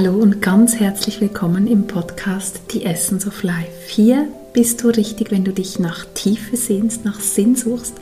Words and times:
Hallo 0.00 0.14
und 0.14 0.40
ganz 0.40 0.76
herzlich 0.76 1.20
willkommen 1.20 1.66
im 1.66 1.88
Podcast 1.88 2.60
The 2.70 2.84
Essence 2.84 3.26
of 3.26 3.42
Life. 3.42 3.88
Hier 3.88 4.28
bist 4.52 4.84
du 4.84 4.90
richtig, 4.90 5.32
wenn 5.32 5.42
du 5.42 5.52
dich 5.52 5.80
nach 5.80 6.04
Tiefe 6.14 6.56
sehnst, 6.56 7.04
nach 7.04 7.18
Sinn 7.18 7.56
suchst 7.56 7.94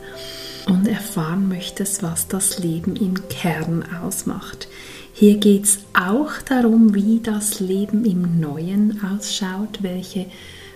und 0.67 0.87
erfahren 0.87 1.47
möchtest, 1.47 2.03
was 2.03 2.27
das 2.27 2.59
Leben 2.59 2.95
im 2.97 3.15
Kern 3.29 3.83
ausmacht. 4.03 4.67
Hier 5.11 5.37
geht 5.37 5.63
es 5.63 5.79
auch 5.95 6.39
darum, 6.47 6.93
wie 6.93 7.19
das 7.19 7.59
Leben 7.59 8.05
im 8.05 8.39
Neuen 8.39 9.01
ausschaut, 9.03 9.79
welche 9.81 10.27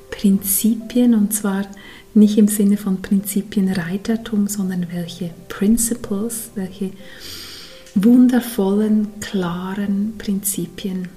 Prinzipien, 0.09 1.13
und 1.13 1.35
zwar 1.35 1.67
nicht 2.15 2.39
im 2.39 2.47
Sinne 2.47 2.77
von 2.77 3.03
Prinzipienreitertum, 3.03 4.47
sondern 4.47 4.87
welche 4.91 5.29
Principles, 5.49 6.49
welche 6.55 6.89
wundervollen, 7.95 9.07
klaren 9.19 10.13
Prinzipien 10.17 11.09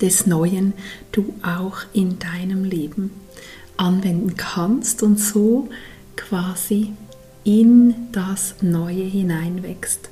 des 0.00 0.26
Neuen 0.26 0.74
du 1.12 1.34
auch 1.42 1.78
in 1.92 2.18
deinem 2.18 2.64
Leben 2.64 3.10
anwenden 3.76 4.36
kannst 4.36 5.02
und 5.02 5.18
so 5.18 5.68
quasi 6.16 6.92
in 7.44 7.94
das 8.12 8.56
Neue 8.60 9.04
hineinwächst. 9.04 10.10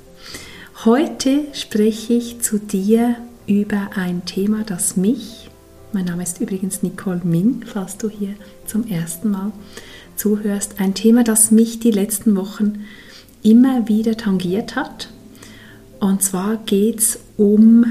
Heute 0.84 1.44
spreche 1.52 2.14
ich 2.14 2.40
zu 2.40 2.58
dir 2.58 3.16
über 3.46 3.90
ein 3.96 4.24
Thema, 4.24 4.64
das 4.64 4.96
mich, 4.96 5.50
mein 5.92 6.04
Name 6.04 6.22
ist 6.22 6.40
übrigens 6.40 6.82
Nicole 6.82 7.20
Min, 7.24 7.64
falls 7.66 7.96
du 7.96 8.08
hier 8.08 8.34
zum 8.66 8.86
ersten 8.86 9.30
Mal 9.30 9.52
zuhörst, 10.16 10.80
ein 10.80 10.94
Thema, 10.94 11.24
das 11.24 11.50
mich 11.50 11.80
die 11.80 11.90
letzten 11.90 12.36
Wochen 12.36 12.84
immer 13.42 13.88
wieder 13.88 14.16
tangiert 14.16 14.76
hat 14.76 15.08
und 16.04 16.22
zwar 16.22 16.58
geht 16.58 16.98
es 16.98 17.18
um 17.38 17.86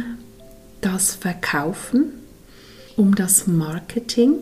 das 0.81 1.16
Verkaufen, 1.16 2.14
um 2.95 3.16
das 3.16 3.47
Marketing 3.47 4.36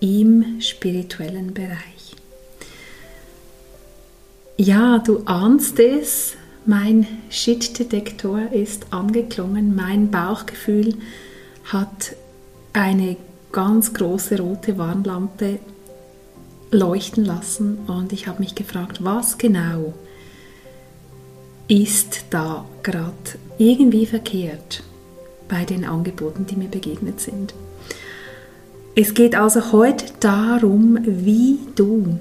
im 0.00 0.60
spirituellen 0.60 1.54
Bereich. 1.54 2.16
Ja, 4.56 4.98
du 4.98 5.22
ahnst 5.26 5.78
es, 5.78 6.34
mein 6.66 7.06
Shit-Detektor 7.30 8.50
ist 8.50 8.92
angeklungen, 8.92 9.76
mein 9.76 10.10
Bauchgefühl 10.10 10.96
hat 11.66 12.16
eine 12.72 13.16
ganz 13.52 13.94
große 13.94 14.40
rote 14.40 14.76
Warnlampe 14.76 15.60
leuchten 16.72 17.24
lassen 17.24 17.78
und 17.86 18.12
ich 18.12 18.26
habe 18.26 18.40
mich 18.40 18.56
gefragt, 18.56 19.04
was 19.04 19.38
genau 19.38 19.94
ist 21.68 22.26
da 22.30 22.64
gerade 22.82 23.14
irgendwie 23.58 24.06
verkehrt 24.06 24.82
bei 25.48 25.64
den 25.64 25.84
Angeboten, 25.84 26.46
die 26.46 26.56
mir 26.56 26.68
begegnet 26.68 27.20
sind. 27.20 27.54
Es 28.96 29.14
geht 29.14 29.34
also 29.34 29.72
heute 29.72 30.06
darum, 30.20 30.98
wie 31.04 31.58
du 31.74 32.18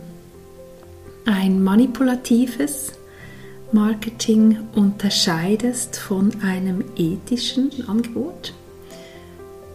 ein 1.25 1.61
manipulatives 1.63 2.93
Marketing 3.71 4.59
unterscheidest 4.75 5.97
von 5.97 6.31
einem 6.41 6.83
ethischen 6.95 7.71
Angebot, 7.87 8.53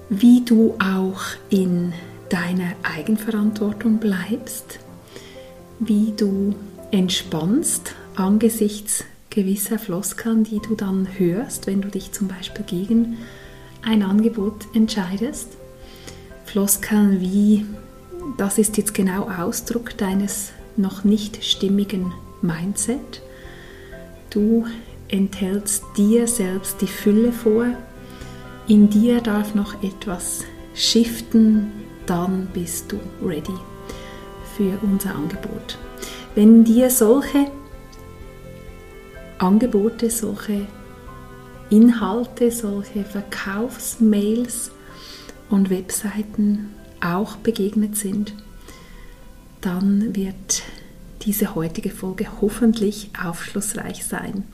wie 0.09 0.45
du 0.45 0.75
auch 0.79 1.21
in 1.51 1.93
deiner 2.29 2.73
Eigenverantwortung 2.83 3.99
bleibst, 3.99 4.79
wie 5.79 6.13
du 6.17 6.55
entspannst 6.91 7.95
angesichts 8.15 9.05
gewisser 9.39 9.79
Floskeln, 9.79 10.43
die 10.43 10.59
du 10.59 10.75
dann 10.75 11.07
hörst, 11.17 11.69
wenn 11.69 11.81
du 11.81 11.87
dich 11.87 12.11
zum 12.11 12.27
Beispiel 12.27 12.65
gegen 12.65 13.19
ein 13.83 14.03
Angebot 14.03 14.67
entscheidest. 14.75 15.51
Floskeln 16.45 17.21
wie, 17.21 17.65
das 18.37 18.59
ist 18.59 18.77
jetzt 18.79 18.95
genau 18.95 19.31
Ausdruck 19.31 19.97
deines 19.97 20.51
noch 20.77 21.05
nicht 21.05 21.45
stimmigen 21.45 22.13
Mindset. 22.43 23.23
Du 24.31 24.67
enthältst 25.07 25.85
dir 25.97 26.27
selbst 26.27 26.81
die 26.81 26.89
Fülle 26.89 27.31
vor. 27.31 27.67
In 28.67 28.91
dir 28.91 29.21
darf 29.21 29.55
noch 29.55 29.85
etwas 29.85 30.41
shiften, 30.75 31.71
dann 32.07 32.49
bist 32.53 32.91
du 32.91 32.99
ready 33.25 33.55
für 34.57 34.77
unser 34.83 35.15
Angebot. 35.15 35.79
Wenn 36.35 36.65
dir 36.65 36.91
solche 36.91 37.47
Angebote, 39.39 40.11
solche 40.11 40.67
Inhalte, 41.71 42.51
solche 42.51 43.05
Verkaufsmails 43.05 44.71
und 45.51 45.71
Webseiten 45.71 46.71
auch 47.01 47.37
begegnet 47.37 47.97
sind, 47.97 48.35
dann 49.61 50.15
wird 50.15 50.63
diese 51.23 51.55
heutige 51.55 51.91
Folge 51.91 52.27
hoffentlich 52.41 53.11
aufschlussreich 53.23 54.05
sein. 54.05 54.45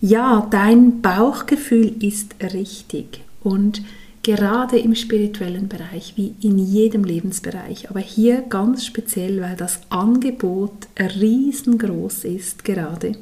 Ja, 0.00 0.46
dein 0.50 1.02
Bauchgefühl 1.02 2.02
ist 2.02 2.34
richtig 2.54 3.22
und 3.42 3.82
gerade 4.22 4.78
im 4.78 4.94
spirituellen 4.94 5.68
Bereich 5.68 6.14
wie 6.16 6.34
in 6.40 6.58
jedem 6.58 7.04
Lebensbereich, 7.04 7.90
aber 7.90 8.00
hier 8.00 8.42
ganz 8.42 8.84
speziell, 8.84 9.40
weil 9.40 9.56
das 9.56 9.80
Angebot 9.90 10.88
riesengroß 10.98 12.24
ist 12.24 12.64
gerade 12.64 13.12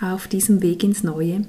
auf 0.00 0.28
diesem 0.28 0.62
Weg 0.62 0.84
ins 0.84 1.02
Neue. 1.02 1.44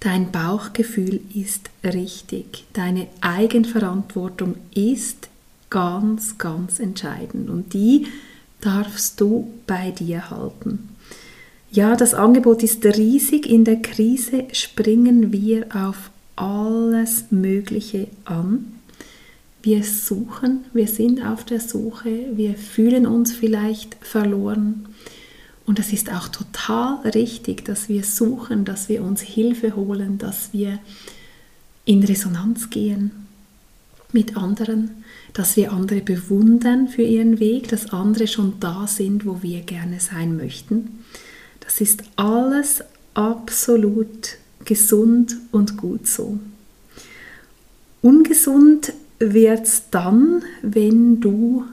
Dein 0.00 0.30
Bauchgefühl 0.30 1.20
ist 1.34 1.70
richtig. 1.82 2.64
Deine 2.72 3.08
Eigenverantwortung 3.20 4.56
ist 4.74 5.28
ganz, 5.70 6.38
ganz 6.38 6.78
entscheidend 6.78 7.50
und 7.50 7.74
die 7.74 8.06
darfst 8.60 9.20
du 9.20 9.50
bei 9.66 9.90
dir 9.90 10.30
halten. 10.30 10.88
Ja, 11.70 11.96
das 11.96 12.14
Angebot 12.14 12.62
ist 12.62 12.84
riesig. 12.84 13.46
In 13.46 13.64
der 13.64 13.82
Krise 13.82 14.44
springen 14.52 15.32
wir 15.32 15.66
auf 15.74 16.10
alles 16.36 17.26
Mögliche 17.30 18.08
an. 18.24 18.78
Wir 19.62 19.82
suchen, 19.82 20.64
wir 20.72 20.86
sind 20.86 21.22
auf 21.24 21.44
der 21.44 21.60
Suche, 21.60 22.28
wir 22.34 22.54
fühlen 22.54 23.06
uns 23.06 23.32
vielleicht 23.32 23.96
verloren. 24.00 24.86
Und 25.68 25.78
es 25.78 25.92
ist 25.92 26.10
auch 26.10 26.28
total 26.28 27.06
richtig, 27.10 27.66
dass 27.66 27.90
wir 27.90 28.02
suchen, 28.02 28.64
dass 28.64 28.88
wir 28.88 29.02
uns 29.02 29.20
Hilfe 29.20 29.76
holen, 29.76 30.16
dass 30.16 30.54
wir 30.54 30.78
in 31.84 32.02
Resonanz 32.02 32.70
gehen 32.70 33.10
mit 34.10 34.38
anderen, 34.38 35.04
dass 35.34 35.58
wir 35.58 35.70
andere 35.72 36.00
bewundern 36.00 36.88
für 36.88 37.02
ihren 37.02 37.38
Weg, 37.38 37.68
dass 37.68 37.90
andere 37.90 38.28
schon 38.28 38.54
da 38.60 38.86
sind, 38.86 39.26
wo 39.26 39.42
wir 39.42 39.60
gerne 39.60 40.00
sein 40.00 40.38
möchten. 40.38 41.04
Das 41.60 41.82
ist 41.82 42.02
alles 42.16 42.82
absolut 43.12 44.38
gesund 44.64 45.36
und 45.52 45.76
gut 45.76 46.06
so. 46.06 46.40
Ungesund 48.00 48.94
wird 49.18 49.66
es 49.66 49.82
dann, 49.90 50.42
wenn 50.62 51.20
du 51.20 51.66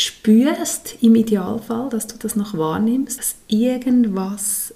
spürst 0.00 0.96
im 1.02 1.14
Idealfall, 1.14 1.90
dass 1.90 2.06
du 2.06 2.16
das 2.18 2.36
noch 2.36 2.56
wahrnimmst, 2.56 3.18
dass 3.18 3.34
irgendwas 3.48 4.74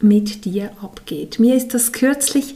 mit 0.00 0.44
dir 0.44 0.70
abgeht. 0.80 1.38
Mir 1.38 1.56
ist 1.56 1.74
das 1.74 1.92
kürzlich 1.92 2.54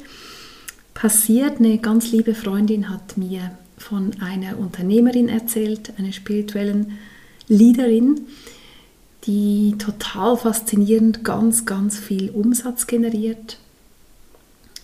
passiert. 0.95 1.59
Eine 1.59 1.79
ganz 1.79 2.13
liebe 2.13 2.35
Freundin 2.35 2.91
hat 2.91 3.17
mir 3.17 3.51
von 3.77 4.13
einer 4.21 4.59
Unternehmerin 4.59 5.29
erzählt, 5.29 5.93
einer 5.99 6.13
spirituellen 6.13 6.99
Leaderin, 7.49 8.21
die 9.25 9.75
total 9.79 10.37
faszinierend 10.37 11.25
ganz, 11.25 11.67
ganz 11.67 11.99
viel 11.99 12.31
Umsatz 12.31 12.87
generiert. 12.87 13.59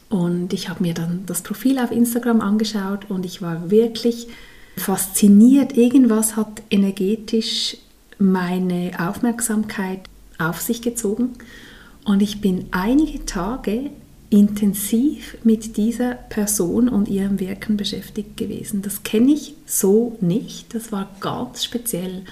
Und 0.09 0.53
ich 0.53 0.69
habe 0.69 0.83
mir 0.83 0.95
dann 0.95 1.25
das 1.27 1.43
Profil 1.43 1.79
auf 1.79 1.91
Instagram 1.91 2.41
angeschaut 2.41 3.11
und 3.11 3.25
ich 3.25 3.43
war 3.43 3.71
wirklich 3.71 4.29
fasziniert. 4.77 5.77
Irgendwas 5.77 6.37
hat 6.37 6.63
energetisch 6.71 7.77
meine 8.19 8.93
Aufmerksamkeit 8.99 10.01
auf 10.39 10.61
sich 10.61 10.83
gezogen 10.83 11.35
und 12.05 12.23
ich 12.23 12.41
bin 12.41 12.67
einige 12.71 13.25
Tage 13.27 13.91
intensiv 14.31 15.37
mit 15.45 15.77
dieser 15.77 16.15
Person 16.15 16.89
und 16.89 17.09
ihrem 17.09 17.39
Wirken 17.41 17.77
beschäftigt 17.77 18.37
gewesen. 18.37 18.83
Das 18.83 19.03
kenne 19.03 19.33
ich 19.33 19.55
so 19.67 20.17
nicht. 20.21 20.75
Das 20.75 20.93
war 20.93 21.09
ganz 21.21 21.65
speziell. 21.65 22.23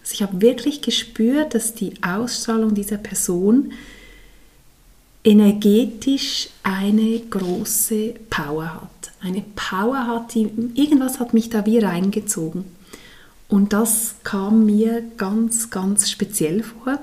Also 0.00 0.12
ich 0.14 0.22
habe 0.22 0.40
wirklich 0.40 0.80
gespürt, 0.80 1.54
dass 1.54 1.74
die 1.74 1.94
Ausstrahlung 2.02 2.74
dieser 2.74 2.98
Person 2.98 3.72
energetisch 5.24 6.48
eine 6.62 7.20
große 7.20 8.14
Power 8.30 8.74
hat. 8.74 8.99
Eine 9.20 9.44
Power 9.54 10.06
hat, 10.06 10.34
die 10.34 10.50
irgendwas 10.74 11.20
hat 11.20 11.34
mich 11.34 11.50
da 11.50 11.66
wie 11.66 11.78
reingezogen. 11.78 12.64
Und 13.48 13.72
das 13.72 14.14
kam 14.22 14.64
mir 14.64 15.02
ganz, 15.16 15.70
ganz 15.70 16.08
speziell 16.08 16.62
vor, 16.62 16.98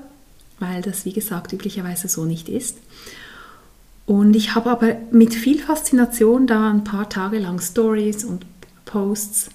weil 0.58 0.82
das, 0.82 1.04
wie 1.04 1.12
gesagt, 1.12 1.52
üblicherweise 1.52 2.08
so 2.08 2.24
nicht 2.24 2.48
ist. 2.48 2.78
Und 4.06 4.34
ich 4.34 4.54
habe 4.54 4.70
aber 4.70 4.96
mit 5.10 5.34
viel 5.34 5.60
Faszination 5.60 6.46
da 6.46 6.70
ein 6.70 6.82
paar 6.82 7.10
Tage 7.10 7.38
lang 7.38 7.60
Stories 7.60 8.24
und 8.24 8.46
Posts 8.86 9.50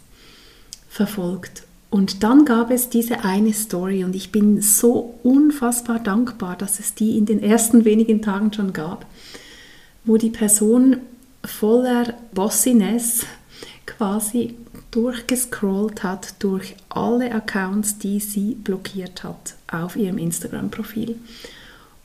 verfolgt. 0.88 1.64
Und 1.90 2.24
dann 2.24 2.46
gab 2.46 2.70
es 2.70 2.90
diese 2.90 3.24
eine 3.24 3.54
Story 3.54 4.04
und 4.04 4.16
ich 4.16 4.32
bin 4.32 4.62
so 4.62 5.16
unfassbar 5.24 6.00
dankbar, 6.00 6.56
dass 6.56 6.80
es 6.80 6.94
die 6.94 7.18
in 7.18 7.26
den 7.26 7.42
ersten 7.42 7.84
wenigen 7.86 8.22
Tagen 8.22 8.54
schon 8.54 8.74
gab, 8.74 9.08
wo 10.06 10.18
die 10.18 10.30
Person 10.30 10.98
voller 11.44 12.14
Bossiness 12.34 13.26
quasi 13.86 14.56
durchgescrollt 14.92 16.04
hat 16.04 16.36
durch 16.40 16.76
alle 16.90 17.34
Accounts, 17.34 17.98
die 17.98 18.20
sie 18.20 18.56
blockiert 18.56 19.24
hat 19.24 19.56
auf 19.72 19.96
ihrem 19.96 20.18
Instagram-Profil. 20.18 21.20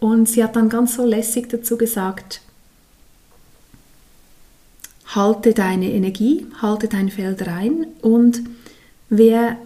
Und 0.01 0.29
sie 0.29 0.43
hat 0.43 0.57
dann 0.57 0.69
ganz 0.69 0.95
so 0.97 1.05
lässig 1.05 1.49
dazu 1.49 1.77
gesagt, 1.77 2.41
halte 5.07 5.55
deine 5.55 5.91
Energie, 5.91 6.47
halte 6.61 6.89
dein 6.89 7.11
Feld 7.11 7.47
rein 7.47 7.87
und 8.03 8.43
wer 9.09 9.57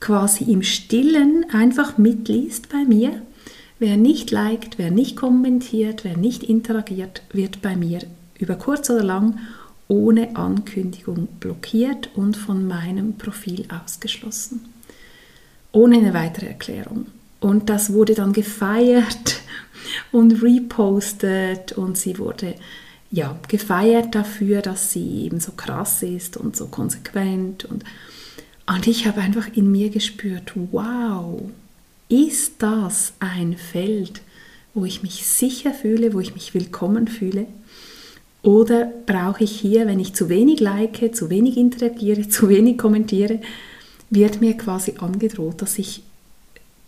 quasi 0.00 0.44
im 0.44 0.62
Stillen 0.62 1.46
einfach 1.50 1.98
mitliest 1.98 2.68
bei 2.68 2.84
mir, 2.84 3.22
wer 3.78 3.96
nicht 3.96 4.30
liked, 4.30 4.78
wer 4.78 4.90
nicht 4.90 5.16
kommentiert, 5.16 6.04
wer 6.04 6.16
nicht 6.16 6.42
interagiert, 6.42 7.22
wird 7.32 7.62
bei 7.62 7.76
mir 7.76 8.00
über 8.38 8.56
kurz 8.56 8.90
oder 8.90 9.02
lang 9.02 9.38
ohne 9.88 10.36
Ankündigung 10.36 11.28
blockiert 11.40 12.10
und 12.14 12.36
von 12.36 12.66
meinem 12.66 13.18
Profil 13.18 13.66
ausgeschlossen. 13.68 14.64
Ohne 15.72 15.98
eine 15.98 16.14
weitere 16.14 16.46
Erklärung. 16.46 17.06
Und 17.40 17.68
das 17.68 17.92
wurde 17.92 18.14
dann 18.14 18.32
gefeiert 18.32 19.40
und 20.12 20.42
repostet 20.42 21.72
und 21.72 21.98
sie 21.98 22.18
wurde 22.18 22.54
ja, 23.10 23.38
gefeiert 23.46 24.14
dafür, 24.14 24.60
dass 24.60 24.90
sie 24.90 25.24
eben 25.24 25.38
so 25.38 25.52
krass 25.52 26.02
ist 26.02 26.36
und 26.36 26.56
so 26.56 26.66
konsequent. 26.66 27.64
Und, 27.64 27.84
und 28.66 28.86
ich 28.88 29.06
habe 29.06 29.20
einfach 29.20 29.48
in 29.54 29.70
mir 29.70 29.90
gespürt, 29.90 30.52
wow, 30.72 31.40
ist 32.08 32.54
das 32.58 33.12
ein 33.20 33.56
Feld, 33.56 34.20
wo 34.72 34.84
ich 34.84 35.02
mich 35.02 35.26
sicher 35.26 35.72
fühle, 35.72 36.12
wo 36.12 36.20
ich 36.20 36.34
mich 36.34 36.54
willkommen 36.54 37.06
fühle? 37.06 37.46
Oder 38.44 38.92
brauche 39.06 39.42
ich 39.42 39.58
hier, 39.58 39.86
wenn 39.86 39.98
ich 39.98 40.14
zu 40.14 40.28
wenig 40.28 40.60
like, 40.60 41.14
zu 41.16 41.30
wenig 41.30 41.56
interagiere, 41.56 42.28
zu 42.28 42.48
wenig 42.48 42.78
kommentiere, 42.78 43.40
wird 44.10 44.40
mir 44.40 44.56
quasi 44.56 44.94
angedroht, 44.98 45.62
dass 45.62 45.78
ich 45.78 46.02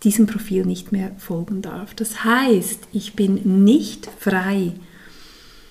diesem 0.03 0.27
Profil 0.27 0.65
nicht 0.65 0.91
mehr 0.91 1.11
folgen 1.17 1.63
darf. 1.63 1.95
Das 1.95 2.23
heißt, 2.23 2.87
ich 2.93 3.15
bin 3.15 3.63
nicht 3.65 4.07
frei, 4.19 4.73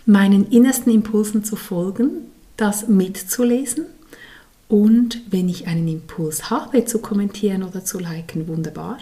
meinen 0.04 0.50
innersten 0.50 0.92
Impulsen 0.92 1.44
zu 1.44 1.54
folgen, 1.54 2.26
das 2.56 2.88
mitzulesen 2.88 3.86
und 4.68 5.20
wenn 5.30 5.48
ich 5.48 5.68
einen 5.68 5.86
Impuls 5.86 6.50
habe 6.50 6.84
zu 6.84 6.98
kommentieren 6.98 7.62
oder 7.62 7.84
zu 7.84 8.00
liken, 8.00 8.48
wunderbar. 8.48 8.98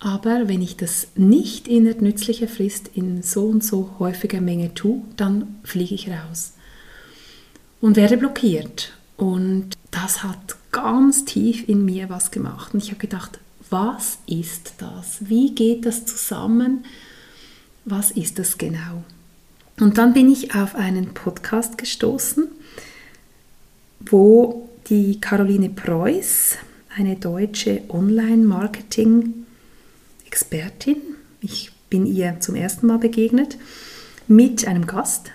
Aber 0.00 0.48
wenn 0.48 0.62
ich 0.62 0.76
das 0.76 1.08
nicht 1.16 1.66
in 1.66 1.84
der 1.84 1.96
nützlichen 1.96 2.48
Frist 2.48 2.90
in 2.94 3.22
so 3.22 3.46
und 3.46 3.64
so 3.64 3.96
häufiger 3.98 4.40
Menge 4.40 4.74
tue, 4.74 5.02
dann 5.16 5.56
fliege 5.64 5.94
ich 5.94 6.08
raus 6.08 6.52
und 7.80 7.96
werde 7.96 8.16
blockiert. 8.16 8.92
Und 9.16 9.70
das 9.90 10.22
hat 10.22 10.56
ganz 10.70 11.24
tief 11.24 11.68
in 11.68 11.84
mir 11.84 12.08
was 12.08 12.30
gemacht. 12.30 12.74
Und 12.74 12.82
ich 12.82 12.90
habe 12.90 13.00
gedacht, 13.00 13.40
was 13.70 14.18
ist 14.26 14.74
das? 14.78 15.28
Wie 15.28 15.54
geht 15.54 15.84
das 15.84 16.06
zusammen? 16.06 16.84
Was 17.84 18.12
ist 18.12 18.38
das 18.38 18.56
genau? 18.56 19.02
Und 19.80 19.98
dann 19.98 20.12
bin 20.12 20.30
ich 20.30 20.54
auf 20.54 20.76
einen 20.76 21.14
Podcast 21.14 21.76
gestoßen, 21.76 22.46
wo 24.00 24.68
die 24.88 25.20
Caroline 25.20 25.70
Preuß, 25.70 26.56
eine 26.96 27.16
deutsche 27.16 27.82
Online-Marketing- 27.88 29.46
Expertin, 30.28 30.98
ich 31.40 31.72
bin 31.88 32.04
ihr 32.04 32.38
zum 32.40 32.54
ersten 32.54 32.86
Mal 32.86 32.98
begegnet, 32.98 33.56
mit 34.26 34.68
einem 34.68 34.86
Gast, 34.86 35.30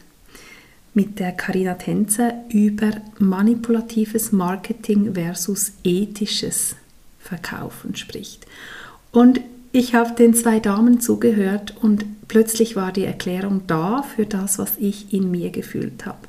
mit 0.93 1.19
der 1.19 1.31
Karina 1.31 1.73
Tänzer 1.73 2.35
über 2.49 2.91
manipulatives 3.17 4.31
Marketing 4.31 5.15
versus 5.15 5.71
ethisches 5.83 6.75
Verkaufen 7.19 7.95
spricht. 7.95 8.45
Und 9.11 9.41
ich 9.71 9.95
habe 9.95 10.13
den 10.13 10.35
zwei 10.35 10.59
Damen 10.59 11.01
zugehört 11.01 11.75
und 11.81 12.27
plötzlich 12.27 12.75
war 12.75 12.91
die 12.91 13.05
Erklärung 13.05 13.63
da 13.65 14.03
für 14.03 14.27
das, 14.27 14.59
was 14.59 14.73
ich 14.77 15.11
in 15.11 15.31
mir 15.31 15.49
gefühlt 15.49 16.05
habe. 16.05 16.19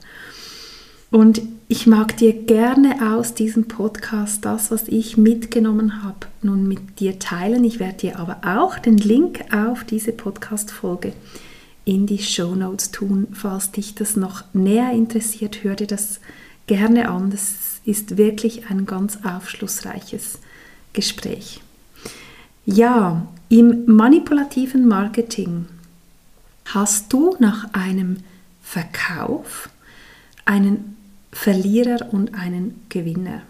Und 1.15 1.43
ich 1.69 1.87
mag 1.87 2.17
dir 2.17 2.33
gerne 2.33 3.15
aus 3.15 3.35
diesem 3.35 3.69
Podcast 3.69 4.45
das, 4.45 4.73
was 4.73 4.89
ich 4.89 5.17
mitgenommen 5.17 6.03
habe, 6.03 6.27
nun 6.43 6.67
mit 6.67 6.99
dir 6.99 7.21
teilen. 7.21 7.63
Ich 7.63 7.79
werde 7.79 7.99
dir 7.99 8.19
aber 8.19 8.39
auch 8.45 8.81
den 8.81 8.99
Link 8.99 9.45
auf 9.55 9.85
diese 9.85 10.11
Podcast-Folge 10.11 11.13
in 11.85 12.07
die 12.07 12.19
Show 12.19 12.57
Notes 12.57 12.91
tun. 12.91 13.29
Falls 13.33 13.71
dich 13.71 13.95
das 13.95 14.17
noch 14.17 14.43
näher 14.55 14.91
interessiert, 14.91 15.63
hör 15.63 15.77
dir 15.77 15.87
das 15.87 16.19
gerne 16.67 17.09
an. 17.09 17.31
Das 17.31 17.79
ist 17.85 18.17
wirklich 18.17 18.69
ein 18.69 18.85
ganz 18.85 19.21
aufschlussreiches 19.23 20.41
Gespräch. 20.95 21.61
Ja, 22.67 23.25
im 23.51 23.87
manipulativen 23.87 24.89
Marketing 24.89 25.67
hast 26.65 27.13
du 27.13 27.37
nach 27.39 27.73
einem 27.73 28.17
Verkauf 28.65 29.69
einen 30.45 30.94
Verlierer 31.35 32.13
und 32.13 32.35
einen 32.35 32.87
Gewinner. 32.89 33.43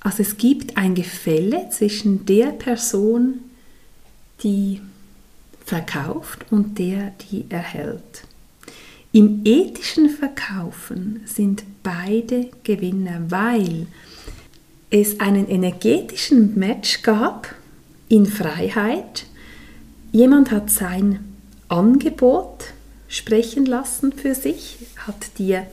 Also 0.00 0.22
es 0.22 0.36
gibt 0.36 0.76
ein 0.76 0.94
Gefälle 0.94 1.70
zwischen 1.70 2.26
der 2.26 2.48
Person, 2.48 3.40
die 4.42 4.80
verkauft 5.64 6.44
und 6.50 6.78
der, 6.78 7.12
die 7.30 7.46
erhält. 7.48 8.24
Im 9.12 9.42
ethischen 9.44 10.10
Verkaufen 10.10 11.22
sind 11.24 11.62
beide 11.82 12.50
Gewinner, 12.64 13.22
weil 13.28 13.86
es 14.90 15.20
einen 15.20 15.48
energetischen 15.48 16.58
Match 16.58 17.02
gab 17.02 17.54
in 18.08 18.26
Freiheit. 18.26 19.26
Jemand 20.12 20.50
hat 20.50 20.70
sein 20.70 21.20
Angebot 21.68 22.72
sprechen 23.08 23.66
lassen 23.66 24.12
für 24.12 24.34
sich, 24.34 24.78
hat 24.96 25.38
dir 25.38 25.66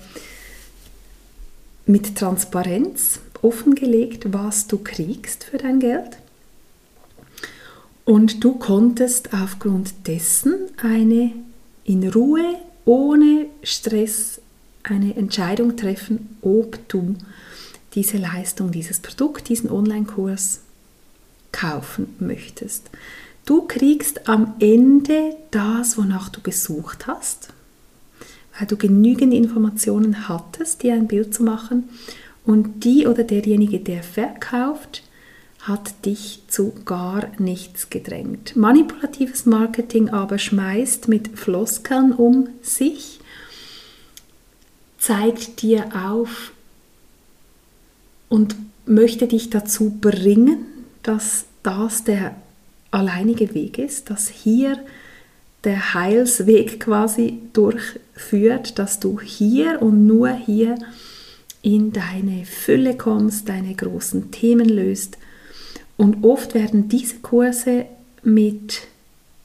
mit 1.86 2.16
Transparenz 2.16 3.20
offengelegt, 3.42 4.32
was 4.34 4.68
du 4.68 4.78
kriegst 4.78 5.44
für 5.46 5.58
dein 5.58 5.80
Geld. 5.80 6.18
Und 8.06 8.44
du 8.44 8.54
konntest 8.54 9.34
aufgrund 9.34 10.08
dessen 10.08 10.56
eine 10.78 11.32
in 11.84 12.08
Ruhe, 12.10 12.56
ohne 12.86 13.48
Stress, 13.62 14.42
eine 14.84 15.16
Entscheidung 15.16 15.78
treffen, 15.78 16.38
ob 16.42 16.88
du 16.90 17.16
diese 17.96 18.18
Leistung, 18.18 18.72
dieses 18.72 19.00
Produkt, 19.00 19.48
diesen 19.50 19.70
Online-Kurs 19.70 20.62
kaufen 21.52 22.16
möchtest. 22.20 22.90
Du 23.46 23.62
kriegst 23.68 24.28
am 24.28 24.56
Ende 24.60 25.36
das, 25.52 25.98
wonach 25.98 26.30
du 26.30 26.42
gesucht 26.42 27.08
hast 27.08 27.54
weil 28.58 28.68
du 28.68 28.78
genügend 28.78 29.34
Informationen 29.34 30.28
hattest, 30.28 30.84
dir 30.84 30.94
ein 30.94 31.08
Bild 31.08 31.34
zu 31.34 31.44
machen. 31.44 31.90
Und 32.46 32.84
die 32.84 33.08
oder 33.08 33.24
derjenige, 33.24 33.80
der 33.80 34.04
verkauft, 34.04 35.04
hat 35.62 36.06
dich 36.06 36.42
zu 36.48 36.74
gar 36.84 37.30
nichts 37.40 37.90
gedrängt. 37.90 38.56
Manipulatives 38.56 39.46
Marketing 39.46 40.10
aber 40.10 40.38
schmeißt 40.38 41.08
mit 41.08 41.40
Floskeln 41.40 42.12
um 42.12 42.50
sich, 42.62 43.20
zeigt 44.98 45.62
dir 45.62 45.86
auf 45.96 46.52
und 48.28 48.56
möchte 48.86 49.28
dich 49.28 49.50
dazu 49.50 49.98
bringen, 50.02 50.66
dass 51.02 51.46
das 51.64 52.04
der 52.04 52.36
alleinige 52.92 53.54
Weg 53.54 53.78
ist, 53.78 54.10
dass 54.10 54.28
hier 54.28 54.78
der 55.64 55.94
Heilsweg 55.94 56.80
quasi 56.80 57.40
durchführt, 57.54 58.80
dass 58.80 59.00
du 59.00 59.20
hier 59.20 59.82
und 59.82 60.06
nur 60.06 60.30
hier 60.30 60.76
in 61.62 61.94
deine 61.94 62.46
Fülle 62.46 62.98
kommst, 62.98 63.48
deine 63.48 63.74
großen 63.74 64.32
Themen 64.32 64.68
löst. 64.68 65.18
Und 65.96 66.24
oft 66.24 66.54
werden 66.54 66.90
diese 66.90 67.18
Kurse 67.18 67.86
mit 68.24 68.82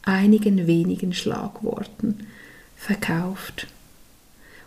einigen 0.02 0.66
wenigen 0.66 1.12
Schlagworten 1.12 2.26
verkauft. 2.76 3.68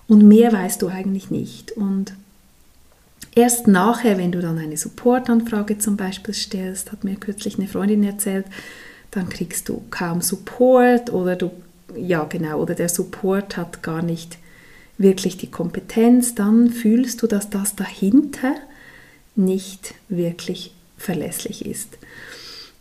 Und 0.08 0.28
mehr 0.28 0.54
weißt 0.54 0.82
du 0.82 0.88
eigentlich 0.88 1.32
nicht. 1.32 1.72
Und 1.72 2.14
erst 3.36 3.68
nachher, 3.68 4.18
wenn 4.18 4.32
du 4.32 4.42
dann 4.42 4.58
eine 4.58 4.78
Supportanfrage 4.78 5.78
zum 5.78 5.98
Beispiel 5.98 6.34
stellst, 6.34 6.92
hat 6.92 7.04
mir 7.04 7.16
kürzlich 7.16 7.58
eine 7.58 7.68
Freundin 7.68 8.04
erzählt, 8.04 8.46
dann 9.12 9.30
kriegst 9.30 9.70
du 9.70 9.84
kaum 9.92 10.22
Support 10.22 11.12
oder 11.12 11.36
du 11.36 11.52
ja 11.96 12.24
genau, 12.24 12.62
oder 12.62 12.74
der 12.74 12.90
Support 12.90 13.58
hat 13.58 13.84
gar 13.84 14.02
nicht 14.02 14.38
wirklich 14.98 15.38
die 15.38 15.52
Kompetenz, 15.52 16.36
dann 16.36 16.70
fühlst 16.70 17.22
du, 17.22 17.28
dass 17.28 17.50
das 17.50 17.76
dahinter 17.76 18.56
nicht 19.36 19.96
wirklich 20.10 20.74
verlässlich 20.98 21.66
ist. 21.66 21.98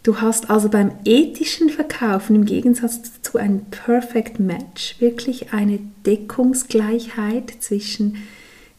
Du 0.02 0.20
hast 0.20 0.48
also 0.48 0.68
beim 0.68 0.92
ethischen 1.04 1.68
Verkaufen 1.68 2.36
im 2.36 2.44
Gegensatz 2.46 3.20
zu 3.22 3.38
einem 3.38 3.66
Perfect 3.66 4.40
Match 4.40 4.96
wirklich 4.98 5.52
eine 5.52 5.78
Deckungsgleichheit 6.06 7.52
zwischen 7.60 8.16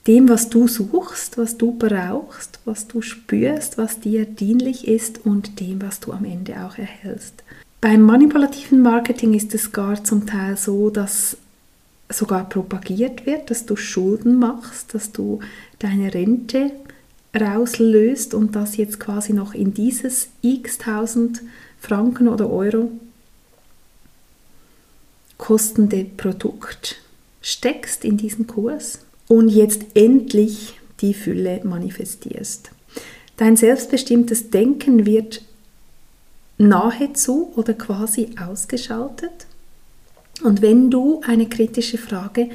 dem, 0.07 0.29
was 0.29 0.49
du 0.49 0.67
suchst, 0.67 1.37
was 1.37 1.57
du 1.57 1.73
brauchst, 1.73 2.59
was 2.65 2.87
du 2.87 3.01
spürst, 3.01 3.77
was 3.77 3.99
dir 3.99 4.25
dienlich 4.25 4.87
ist 4.87 5.25
und 5.25 5.59
dem, 5.59 5.81
was 5.81 5.99
du 5.99 6.11
am 6.11 6.25
Ende 6.25 6.65
auch 6.65 6.77
erhältst. 6.77 7.43
Beim 7.81 8.01
manipulativen 8.01 8.81
Marketing 8.81 9.33
ist 9.33 9.53
es 9.53 9.71
gar 9.71 10.03
zum 10.03 10.25
Teil 10.25 10.57
so, 10.57 10.89
dass 10.89 11.37
sogar 12.09 12.49
propagiert 12.49 13.25
wird, 13.25 13.49
dass 13.49 13.65
du 13.65 13.75
Schulden 13.75 14.37
machst, 14.37 14.93
dass 14.93 15.11
du 15.11 15.39
deine 15.79 16.13
Rente 16.13 16.71
rauslöst 17.39 18.33
und 18.33 18.55
das 18.55 18.77
jetzt 18.77 18.99
quasi 18.99 19.33
noch 19.33 19.53
in 19.53 19.73
dieses 19.73 20.29
x 20.41 20.79
tausend 20.79 21.41
Franken 21.79 22.27
oder 22.27 22.49
Euro 22.49 22.91
kostende 25.37 26.03
Produkt 26.03 26.97
steckst 27.41 28.05
in 28.05 28.17
diesen 28.17 28.45
Kurs 28.45 28.99
und 29.31 29.47
jetzt 29.47 29.85
endlich 29.93 30.77
die 30.99 31.13
Fülle 31.13 31.61
manifestierst. 31.63 32.71
Dein 33.37 33.55
selbstbestimmtes 33.55 34.49
Denken 34.49 35.05
wird 35.05 35.41
nahezu 36.57 37.53
oder 37.55 37.73
quasi 37.73 38.31
ausgeschaltet. 38.37 39.31
Und 40.43 40.61
wenn 40.61 40.91
du 40.91 41.21
eine 41.25 41.47
kritische 41.47 41.97
Frage 41.97 42.49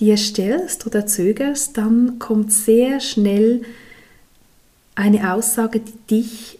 dir 0.00 0.18
stellst 0.18 0.86
oder 0.86 1.06
zögerst, 1.06 1.78
dann 1.78 2.18
kommt 2.18 2.52
sehr 2.52 3.00
schnell 3.00 3.62
eine 4.96 5.32
Aussage, 5.32 5.80
die 5.80 5.94
dich, 6.10 6.58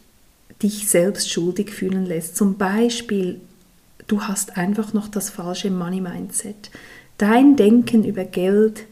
dich 0.62 0.88
selbst 0.88 1.30
schuldig 1.30 1.72
fühlen 1.72 2.06
lässt. 2.06 2.38
Zum 2.38 2.56
Beispiel, 2.56 3.38
du 4.06 4.22
hast 4.22 4.56
einfach 4.56 4.94
noch 4.94 5.08
das 5.08 5.28
falsche 5.28 5.70
Money 5.70 6.00
Mindset. 6.00 6.70
Dein 7.18 7.56
Denken 7.56 8.04
über 8.04 8.25
Geld 8.25 8.87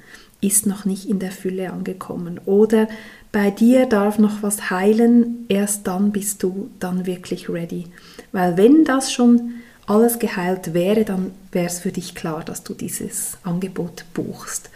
ist 0.46 0.66
noch 0.66 0.84
nicht 0.84 1.08
in 1.08 1.18
der 1.18 1.32
Fülle 1.32 1.72
angekommen. 1.72 2.40
Oder 2.46 2.88
bei 3.32 3.50
dir 3.50 3.86
darf 3.86 4.18
noch 4.18 4.42
was 4.42 4.70
heilen, 4.70 5.44
erst 5.48 5.86
dann 5.86 6.12
bist 6.12 6.42
du 6.42 6.70
dann 6.78 7.06
wirklich 7.06 7.48
ready. 7.48 7.86
Weil 8.32 8.56
wenn 8.56 8.84
das 8.84 9.12
schon 9.12 9.54
alles 9.86 10.18
geheilt 10.18 10.74
wäre, 10.74 11.04
dann 11.04 11.32
wäre 11.52 11.66
es 11.66 11.80
für 11.80 11.92
dich 11.92 12.14
klar, 12.14 12.42
dass 12.44 12.62
du 12.62 12.74
dieses 12.74 13.38
Angebot 13.42 14.04
buchst. 14.14 14.70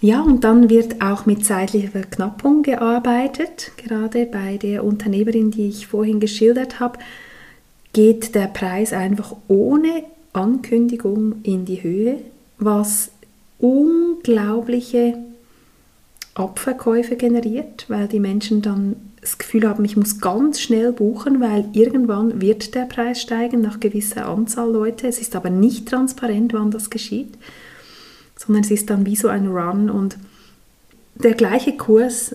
Ja, 0.00 0.20
und 0.20 0.42
dann 0.42 0.68
wird 0.68 1.00
auch 1.00 1.26
mit 1.26 1.44
zeitlicher 1.44 1.90
Verknappung 1.90 2.62
gearbeitet. 2.62 3.70
Gerade 3.76 4.26
bei 4.26 4.56
der 4.56 4.82
Unternehmerin, 4.82 5.52
die 5.52 5.68
ich 5.68 5.86
vorhin 5.86 6.18
geschildert 6.18 6.80
habe, 6.80 6.98
geht 7.92 8.34
der 8.34 8.48
Preis 8.48 8.92
einfach 8.92 9.36
ohne 9.46 10.02
Ankündigung 10.32 11.36
in 11.44 11.66
die 11.66 11.82
Höhe, 11.82 12.18
was 12.58 13.10
unglaubliche 14.22 15.14
Abverkäufe 16.34 17.16
generiert, 17.16 17.86
weil 17.88 18.08
die 18.08 18.20
Menschen 18.20 18.62
dann 18.62 18.96
das 19.20 19.38
Gefühl 19.38 19.68
haben, 19.68 19.84
ich 19.84 19.96
muss 19.96 20.20
ganz 20.20 20.60
schnell 20.60 20.92
buchen, 20.92 21.40
weil 21.40 21.66
irgendwann 21.72 22.40
wird 22.40 22.74
der 22.74 22.86
Preis 22.86 23.20
steigen 23.20 23.60
nach 23.60 23.78
gewisser 23.78 24.26
Anzahl 24.26 24.70
Leute. 24.72 25.06
Es 25.06 25.20
ist 25.20 25.36
aber 25.36 25.50
nicht 25.50 25.88
transparent, 25.88 26.52
wann 26.52 26.70
das 26.70 26.90
geschieht 26.90 27.38
sondern 28.44 28.64
es 28.64 28.70
ist 28.70 28.90
dann 28.90 29.06
wie 29.06 29.16
so 29.16 29.28
ein 29.28 29.48
Run 29.48 29.90
und 29.90 30.16
der 31.14 31.34
gleiche 31.34 31.76
Kurs 31.76 32.34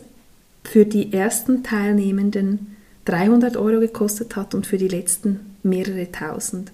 für 0.64 0.86
die 0.86 1.14
ersten 1.14 1.64
Teilnehmenden 1.64 2.78
300 3.06 3.58
Euro 3.58 3.80
gekostet 3.80 4.36
hat 4.36 4.54
und 4.54 4.68
für 4.68 4.78
die 4.78 4.88
letzten 4.88 5.40
mehrere 5.64 6.12
tausend. 6.12 6.72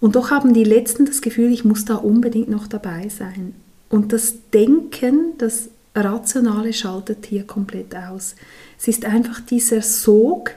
Und 0.00 0.16
doch 0.16 0.30
haben 0.30 0.54
die 0.54 0.64
letzten 0.64 1.06
das 1.06 1.22
Gefühl, 1.22 1.52
ich 1.52 1.64
muss 1.64 1.84
da 1.84 1.96
unbedingt 1.96 2.48
noch 2.48 2.66
dabei 2.66 3.08
sein. 3.08 3.54
Und 3.88 4.12
das 4.12 4.34
Denken, 4.52 5.38
das 5.38 5.70
Rationale 5.94 6.72
schaltet 6.72 7.26
hier 7.26 7.44
komplett 7.44 7.96
aus. 7.96 8.34
Es 8.78 8.88
ist 8.88 9.04
einfach 9.04 9.40
dieser 9.40 9.82
Sog 9.82 10.52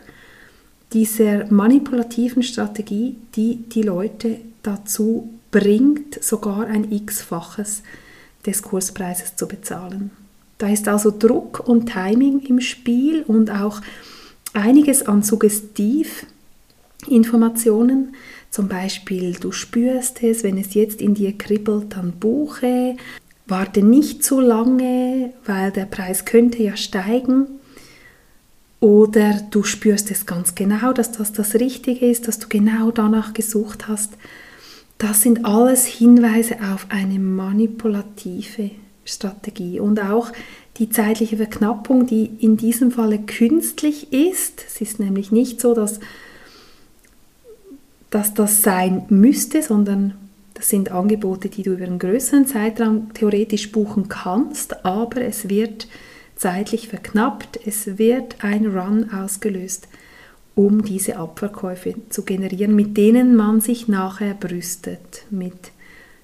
dieser 0.93 1.51
manipulativen 1.51 2.43
Strategie, 2.43 3.17
die 3.35 3.57
die 3.69 3.83
Leute 3.83 4.37
dazu 4.61 5.29
bringt, 5.51 6.23
sogar 6.23 6.67
ein 6.67 6.91
x-faches 6.91 7.81
des 8.45 8.61
Kurspreises 8.61 9.35
zu 9.35 9.47
bezahlen. 9.47 10.11
Da 10.57 10.69
ist 10.69 10.87
also 10.87 11.11
Druck 11.17 11.67
und 11.67 11.87
Timing 11.87 12.41
im 12.41 12.61
Spiel 12.61 13.23
und 13.23 13.49
auch 13.49 13.81
einiges 14.53 15.01
an 15.03 15.23
Suggestivinformationen. 15.23 18.13
Zum 18.51 18.67
Beispiel, 18.67 19.33
du 19.33 19.53
spürst 19.53 20.21
es, 20.21 20.43
wenn 20.43 20.57
es 20.57 20.73
jetzt 20.73 21.01
in 21.01 21.13
dir 21.13 21.37
kribbelt, 21.37 21.95
dann 21.95 22.11
buche. 22.11 22.97
Warte 23.47 23.81
nicht 23.81 24.23
zu 24.23 24.41
lange, 24.41 25.31
weil 25.45 25.71
der 25.71 25.85
Preis 25.85 26.25
könnte 26.25 26.61
ja 26.61 26.75
steigen. 26.75 27.47
Oder 28.81 29.39
du 29.51 29.63
spürst 29.63 30.11
es 30.11 30.25
ganz 30.25 30.53
genau, 30.53 30.91
dass 30.91 31.13
das 31.13 31.31
das 31.31 31.55
Richtige 31.55 32.05
ist, 32.05 32.27
dass 32.27 32.39
du 32.39 32.49
genau 32.49 32.91
danach 32.91 33.33
gesucht 33.33 33.87
hast. 33.87 34.13
Das 34.97 35.21
sind 35.21 35.45
alles 35.45 35.85
Hinweise 35.85 36.57
auf 36.73 36.87
eine 36.89 37.19
manipulative 37.19 38.71
Strategie 39.05 39.79
und 39.79 39.99
auch 39.99 40.31
die 40.77 40.89
zeitliche 40.89 41.37
Verknappung, 41.37 42.05
die 42.05 42.25
in 42.39 42.57
diesem 42.57 42.91
Falle 42.91 43.19
künstlich 43.19 44.11
ist. 44.11 44.63
Es 44.67 44.81
ist 44.81 44.99
nämlich 44.99 45.31
nicht 45.31 45.61
so, 45.61 45.73
dass, 45.73 45.99
dass 48.11 48.35
das 48.35 48.61
sein 48.61 49.05
müsste, 49.09 49.63
sondern 49.63 50.13
das 50.53 50.69
sind 50.69 50.91
Angebote, 50.91 51.49
die 51.49 51.63
du 51.63 51.73
über 51.73 51.85
einen 51.85 51.97
größeren 51.97 52.45
Zeitraum 52.45 53.11
theoretisch 53.13 53.71
buchen 53.71 54.09
kannst, 54.09 54.85
aber 54.85 55.21
es 55.21 55.49
wird 55.49 55.87
zeitlich 56.35 56.87
verknappt, 56.87 57.59
es 57.65 57.97
wird 57.97 58.43
ein 58.43 58.67
Run 58.67 59.11
ausgelöst 59.11 59.87
um 60.55 60.83
diese 60.83 61.17
Abverkäufe 61.17 61.95
zu 62.09 62.23
generieren, 62.23 62.75
mit 62.75 62.97
denen 62.97 63.35
man 63.35 63.61
sich 63.61 63.87
nachher 63.87 64.33
brüstet, 64.33 65.25
mit 65.29 65.71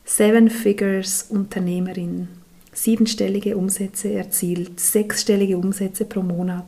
Seven 0.06 0.50
Figures 0.50 1.28
Unternehmerin, 1.30 2.28
siebenstellige 2.74 3.58
Umsätze 3.58 4.14
erzielt, 4.14 4.80
sechsstellige 4.80 5.58
Umsätze 5.58 6.06
pro 6.06 6.22
Monat. 6.22 6.66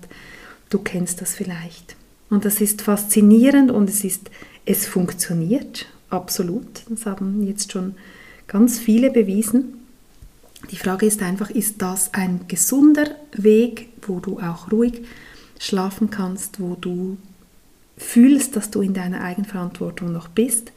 Du 0.69 0.79
kennst 0.79 1.21
das 1.21 1.35
vielleicht. 1.35 1.95
Und 2.29 2.45
das 2.45 2.61
ist 2.61 2.81
faszinierend 2.81 3.71
und 3.71 3.89
es 3.89 4.03
ist, 4.03 4.29
es 4.69 4.85
funktioniert 4.85 5.88
absolut. 6.11 6.83
Das 6.89 7.07
haben 7.07 7.41
jetzt 7.41 7.71
schon 7.71 7.95
ganz 8.45 8.77
viele 8.77 9.09
bewiesen. 9.09 9.79
Die 10.69 10.75
Frage 10.75 11.07
ist 11.07 11.23
einfach, 11.23 11.49
ist 11.49 11.81
das 11.81 12.13
ein 12.13 12.41
gesunder 12.47 13.07
Weg, 13.31 13.89
wo 14.03 14.19
du 14.19 14.39
auch 14.39 14.71
ruhig 14.71 15.01
schlafen 15.57 16.11
kannst, 16.11 16.59
wo 16.59 16.75
du 16.75 17.17
fühlst, 17.97 18.55
dass 18.55 18.69
du 18.69 18.81
in 18.81 18.93
deiner 18.93 19.21
Eigenverantwortung 19.23 20.11
noch 20.11 20.27
bist 20.27 20.71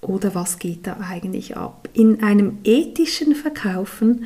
oder 0.00 0.34
was 0.34 0.58
geht 0.58 0.86
da 0.86 0.96
eigentlich 1.00 1.58
ab. 1.58 1.90
In 1.92 2.22
einem 2.22 2.58
ethischen 2.64 3.34
Verkaufen 3.34 4.24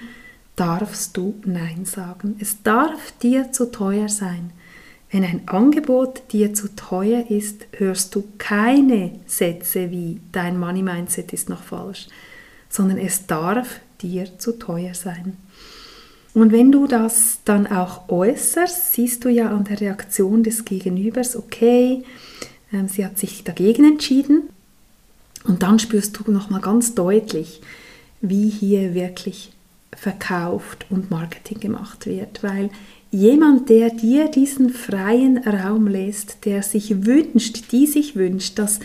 darfst 0.54 1.16
du 1.16 1.34
Nein 1.44 1.84
sagen. 1.84 2.36
Es 2.38 2.62
darf 2.62 3.12
dir 3.20 3.50
zu 3.50 3.72
teuer 3.72 4.08
sein. 4.08 4.52
Wenn 5.14 5.22
ein 5.22 5.46
Angebot 5.46 6.22
dir 6.32 6.54
zu 6.54 6.74
teuer 6.74 7.30
ist, 7.30 7.66
hörst 7.76 8.16
du 8.16 8.24
keine 8.36 9.12
Sätze 9.28 9.92
wie 9.92 10.20
dein 10.32 10.58
Money 10.58 10.82
Mindset 10.82 11.32
ist 11.32 11.48
noch 11.48 11.62
falsch, 11.62 12.08
sondern 12.68 12.98
es 12.98 13.24
darf 13.28 13.78
dir 14.02 14.36
zu 14.40 14.58
teuer 14.58 14.92
sein. 14.92 15.36
Und 16.34 16.50
wenn 16.50 16.72
du 16.72 16.88
das 16.88 17.38
dann 17.44 17.68
auch 17.68 18.08
äußerst, 18.08 18.92
siehst 18.92 19.24
du 19.24 19.28
ja 19.28 19.50
an 19.50 19.62
der 19.62 19.80
Reaktion 19.80 20.42
des 20.42 20.64
Gegenübers, 20.64 21.36
okay, 21.36 22.02
ähm, 22.72 22.88
sie 22.88 23.04
hat 23.04 23.16
sich 23.16 23.44
dagegen 23.44 23.84
entschieden. 23.84 24.48
Und 25.44 25.62
dann 25.62 25.78
spürst 25.78 26.18
du 26.18 26.28
nochmal 26.32 26.60
ganz 26.60 26.96
deutlich, 26.96 27.60
wie 28.20 28.48
hier 28.48 28.94
wirklich 28.94 29.52
verkauft 29.94 30.86
und 30.90 31.12
Marketing 31.12 31.60
gemacht 31.60 32.06
wird. 32.06 32.42
Weil 32.42 32.70
jemand, 33.14 33.68
der 33.68 33.90
dir 33.90 34.28
diesen 34.28 34.70
freien 34.70 35.38
Raum 35.38 35.86
lässt, 35.86 36.44
der 36.44 36.62
sich 36.62 37.06
wünscht, 37.06 37.72
die 37.72 37.86
sich 37.86 38.16
wünscht, 38.16 38.58
dass 38.58 38.80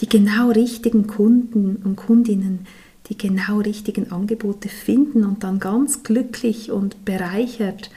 die 0.00 0.08
genau 0.08 0.50
richtigen 0.50 1.06
Kunden 1.06 1.76
und 1.84 1.96
Kundinnen 1.96 2.66
die 3.08 3.16
genau 3.16 3.58
richtigen 3.60 4.12
Angebote 4.12 4.68
finden 4.68 5.24
und 5.24 5.42
dann 5.42 5.60
ganz 5.60 6.02
glücklich 6.02 6.70
und 6.70 7.04
bereichert 7.04 7.90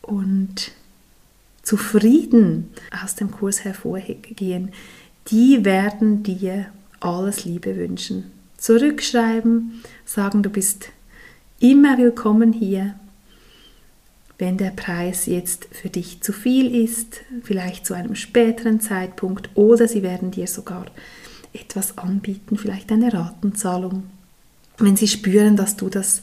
und 0.00 0.72
zufrieden 1.62 2.70
aus 3.04 3.14
dem 3.16 3.30
Kurs 3.30 3.64
hervorgehen, 3.64 4.70
die 5.28 5.64
werden 5.64 6.22
dir 6.22 6.66
alles 7.00 7.44
Liebe 7.44 7.76
wünschen. 7.76 8.30
zurückschreiben, 8.56 9.82
sagen, 10.04 10.42
du 10.42 10.50
bist 10.50 10.86
immer 11.60 11.98
willkommen 11.98 12.52
hier. 12.52 12.94
Wenn 14.40 14.56
der 14.56 14.70
Preis 14.70 15.26
jetzt 15.26 15.68
für 15.70 15.90
dich 15.90 16.22
zu 16.22 16.32
viel 16.32 16.74
ist, 16.74 17.20
vielleicht 17.42 17.84
zu 17.84 17.92
einem 17.92 18.14
späteren 18.14 18.80
Zeitpunkt 18.80 19.50
oder 19.54 19.86
sie 19.86 20.02
werden 20.02 20.30
dir 20.30 20.46
sogar 20.46 20.86
etwas 21.52 21.98
anbieten, 21.98 22.56
vielleicht 22.56 22.90
eine 22.90 23.12
Ratenzahlung, 23.12 24.04
wenn 24.78 24.96
sie 24.96 25.08
spüren, 25.08 25.56
dass 25.56 25.76
du 25.76 25.90
das 25.90 26.22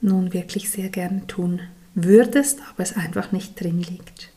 nun 0.00 0.32
wirklich 0.32 0.70
sehr 0.70 0.88
gerne 0.88 1.26
tun 1.26 1.58
würdest, 1.96 2.60
aber 2.70 2.84
es 2.84 2.96
einfach 2.96 3.32
nicht 3.32 3.60
drin 3.60 3.82
liegt. 3.82 4.28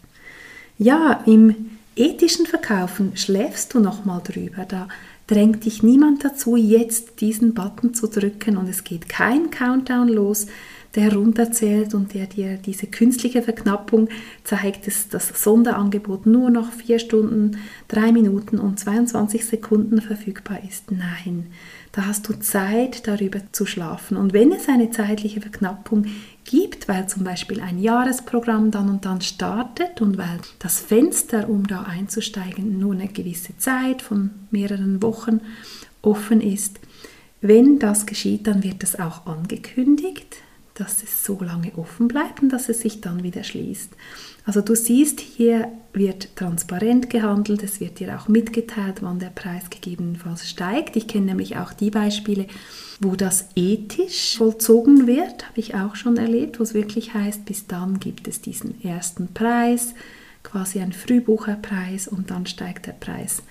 Ja, 0.80 1.22
im 1.28 1.54
ethischen 1.96 2.48
Verkaufen 2.48 3.16
schläfst 3.18 3.76
du 3.76 3.80
nochmal 3.82 4.22
drüber. 4.24 4.66
Da 4.66 4.88
drängt 5.28 5.66
dich 5.66 5.84
niemand 5.84 6.26
dazu, 6.26 6.56
jetzt 6.56 7.22
diesen 7.22 7.54
Button 7.54 7.94
zu 7.94 8.08
drücken 8.08 8.58
und 8.58 8.68
es 8.68 8.84
geht 8.84 9.08
kein 9.10 9.52
Countdown 9.52 10.08
los, 10.08 10.48
der 10.96 11.14
runterzählt 11.14 11.94
und 11.94 12.14
der 12.14 12.26
dir 12.26 12.58
diese 12.58 12.88
künstliche 12.88 13.42
Verknappung 13.42 14.08
zeigt, 14.44 14.88
dass 14.88 15.10
das 15.10 15.44
Sonderangebot 15.44 16.26
nur 16.26 16.50
noch 16.50 16.72
4 16.72 17.00
Stunden, 17.00 17.58
3 17.90 18.14
Minuten 18.14 18.60
und 18.60 18.80
22 18.80 19.46
Sekunden 19.46 20.02
verfügbar 20.02 20.60
ist. 20.68 20.92
Nein, 20.92 21.48
da 21.92 22.06
hast 22.08 22.30
du 22.30 22.40
Zeit, 22.40 23.08
darüber 23.08 23.40
zu 23.52 23.66
schlafen. 23.66 24.16
Und 24.16 24.34
wenn 24.34 24.52
es 24.52 24.70
eine 24.70 24.90
zeitliche 24.90 25.42
Verknappung 25.42 26.06
gibt, 26.46 26.88
weil 26.88 27.08
zum 27.08 27.24
Beispiel 27.24 27.60
ein 27.60 27.80
Jahresprogramm 27.80 28.72
dann 28.72 28.90
und 28.90 29.06
dann 29.06 29.22
startet 29.22 30.02
und 30.02 30.18
weil 30.18 30.40
das 30.60 30.80
Fenster, 30.80 31.50
um 31.50 31.68
da 31.68 31.82
einzusteigen, 31.84 32.80
nur 32.80 32.94
eine 32.94 33.08
gewisse 33.08 33.58
Zeit 33.58 34.02
von 34.02 34.30
mehreren 34.52 35.02
Wochen 35.02 35.42
offen 36.02 36.40
ist, 36.40 36.80
wenn 37.42 37.80
das 37.80 38.06
geschieht, 38.06 38.48
dann 38.48 38.64
wird 38.64 38.82
es 38.84 38.98
auch 39.00 39.26
angekündigt 39.26 40.38
dass 40.76 41.02
es 41.04 41.24
so 41.24 41.40
lange 41.42 41.74
offen 41.78 42.08
bleibt 42.08 42.42
und 42.42 42.50
dass 42.50 42.70
es 42.70 42.82
sich 42.82 43.02
dann 43.02 43.24
wieder 43.24 43.44
schließt. 43.44 43.92
Also 44.46 44.62
du 44.62 44.76
siehst, 44.76 45.22
hier 45.22 45.72
wird 45.94 46.36
transparent 46.36 47.10
gehandelt, 47.10 47.64
es 47.64 47.80
wird 47.80 48.00
dir 48.00 48.20
auch 48.20 48.28
mitgeteilt, 48.28 48.98
wann 49.02 49.20
der 49.20 49.30
Preis 49.30 49.70
gegebenenfalls 49.70 50.48
steigt. 50.48 50.98
Ich 50.98 51.08
kenne 51.08 51.28
nämlich 51.28 51.58
auch 51.58 51.74
die 51.74 51.90
Beispiele, 51.90 52.46
wo 53.00 53.16
das 53.16 53.48
ethisch 53.56 54.38
vollzogen 54.38 55.08
wird, 55.08 55.48
habe 55.48 55.60
ich 55.60 55.76
auch 55.76 55.96
schon 55.96 56.18
erlebt, 56.18 56.60
wo 56.60 56.64
es 56.64 56.74
wirklich 56.74 57.14
heißt, 57.14 57.46
bis 57.46 57.68
dann 57.68 58.00
gibt 58.00 58.28
es 58.28 58.42
diesen 58.42 58.84
ersten 58.84 59.30
Preis, 59.34 59.94
quasi 60.44 60.80
ein 60.80 60.94
Frühbucherpreis 60.94 62.08
und 62.08 62.30
dann 62.30 62.46
steigt 62.46 62.86
der 62.86 62.94
Preis 62.94 63.42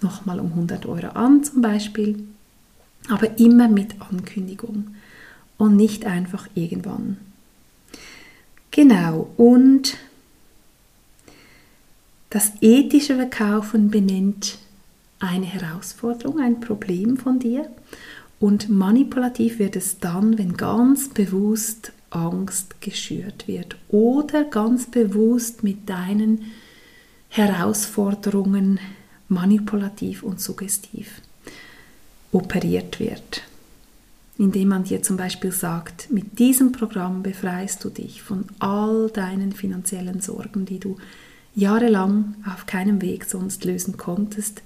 nochmal 0.00 0.40
um 0.40 0.48
100 0.48 0.84
Euro 0.86 1.08
an 1.08 1.44
zum 1.44 1.62
Beispiel, 1.62 2.24
aber 3.08 3.38
immer 3.38 3.68
mit 3.68 4.00
Ankündigung 4.00 4.88
und 5.58 5.76
nicht 5.76 6.06
einfach 6.06 6.48
irgendwann. 6.54 7.18
Genau, 8.70 9.30
und 9.36 9.96
das 12.30 12.52
ethische 12.62 13.16
Verkaufen 13.16 13.90
benennt 13.90 14.58
eine 15.20 15.44
Herausforderung, 15.44 16.40
ein 16.40 16.60
Problem 16.60 17.16
von 17.16 17.38
dir 17.38 17.70
und 18.40 18.70
manipulativ 18.70 19.58
wird 19.58 19.76
es 19.76 19.98
dann, 19.98 20.38
wenn 20.38 20.56
ganz 20.56 21.10
bewusst 21.10 21.92
Angst 22.10 22.80
geschürt 22.80 23.46
wird 23.46 23.76
oder 23.88 24.44
ganz 24.44 24.86
bewusst 24.86 25.62
mit 25.62 25.88
deinen 25.88 26.52
Herausforderungen 27.28 28.80
manipulativ 29.28 30.22
und 30.22 30.40
suggestiv 30.40 31.20
operiert 32.32 32.98
wird 32.98 33.42
indem 34.38 34.68
man 34.68 34.84
dir 34.84 35.02
zum 35.02 35.16
Beispiel 35.16 35.52
sagt, 35.52 36.10
mit 36.10 36.38
diesem 36.38 36.72
Programm 36.72 37.22
befreist 37.22 37.84
du 37.84 37.90
dich 37.90 38.22
von 38.22 38.44
all 38.58 39.10
deinen 39.10 39.52
finanziellen 39.52 40.20
Sorgen, 40.20 40.64
die 40.64 40.78
du 40.78 40.96
jahrelang 41.54 42.34
auf 42.50 42.66
keinem 42.66 43.02
Weg 43.02 43.24
sonst 43.24 43.64
lösen 43.64 43.96
konntest. 43.96 44.62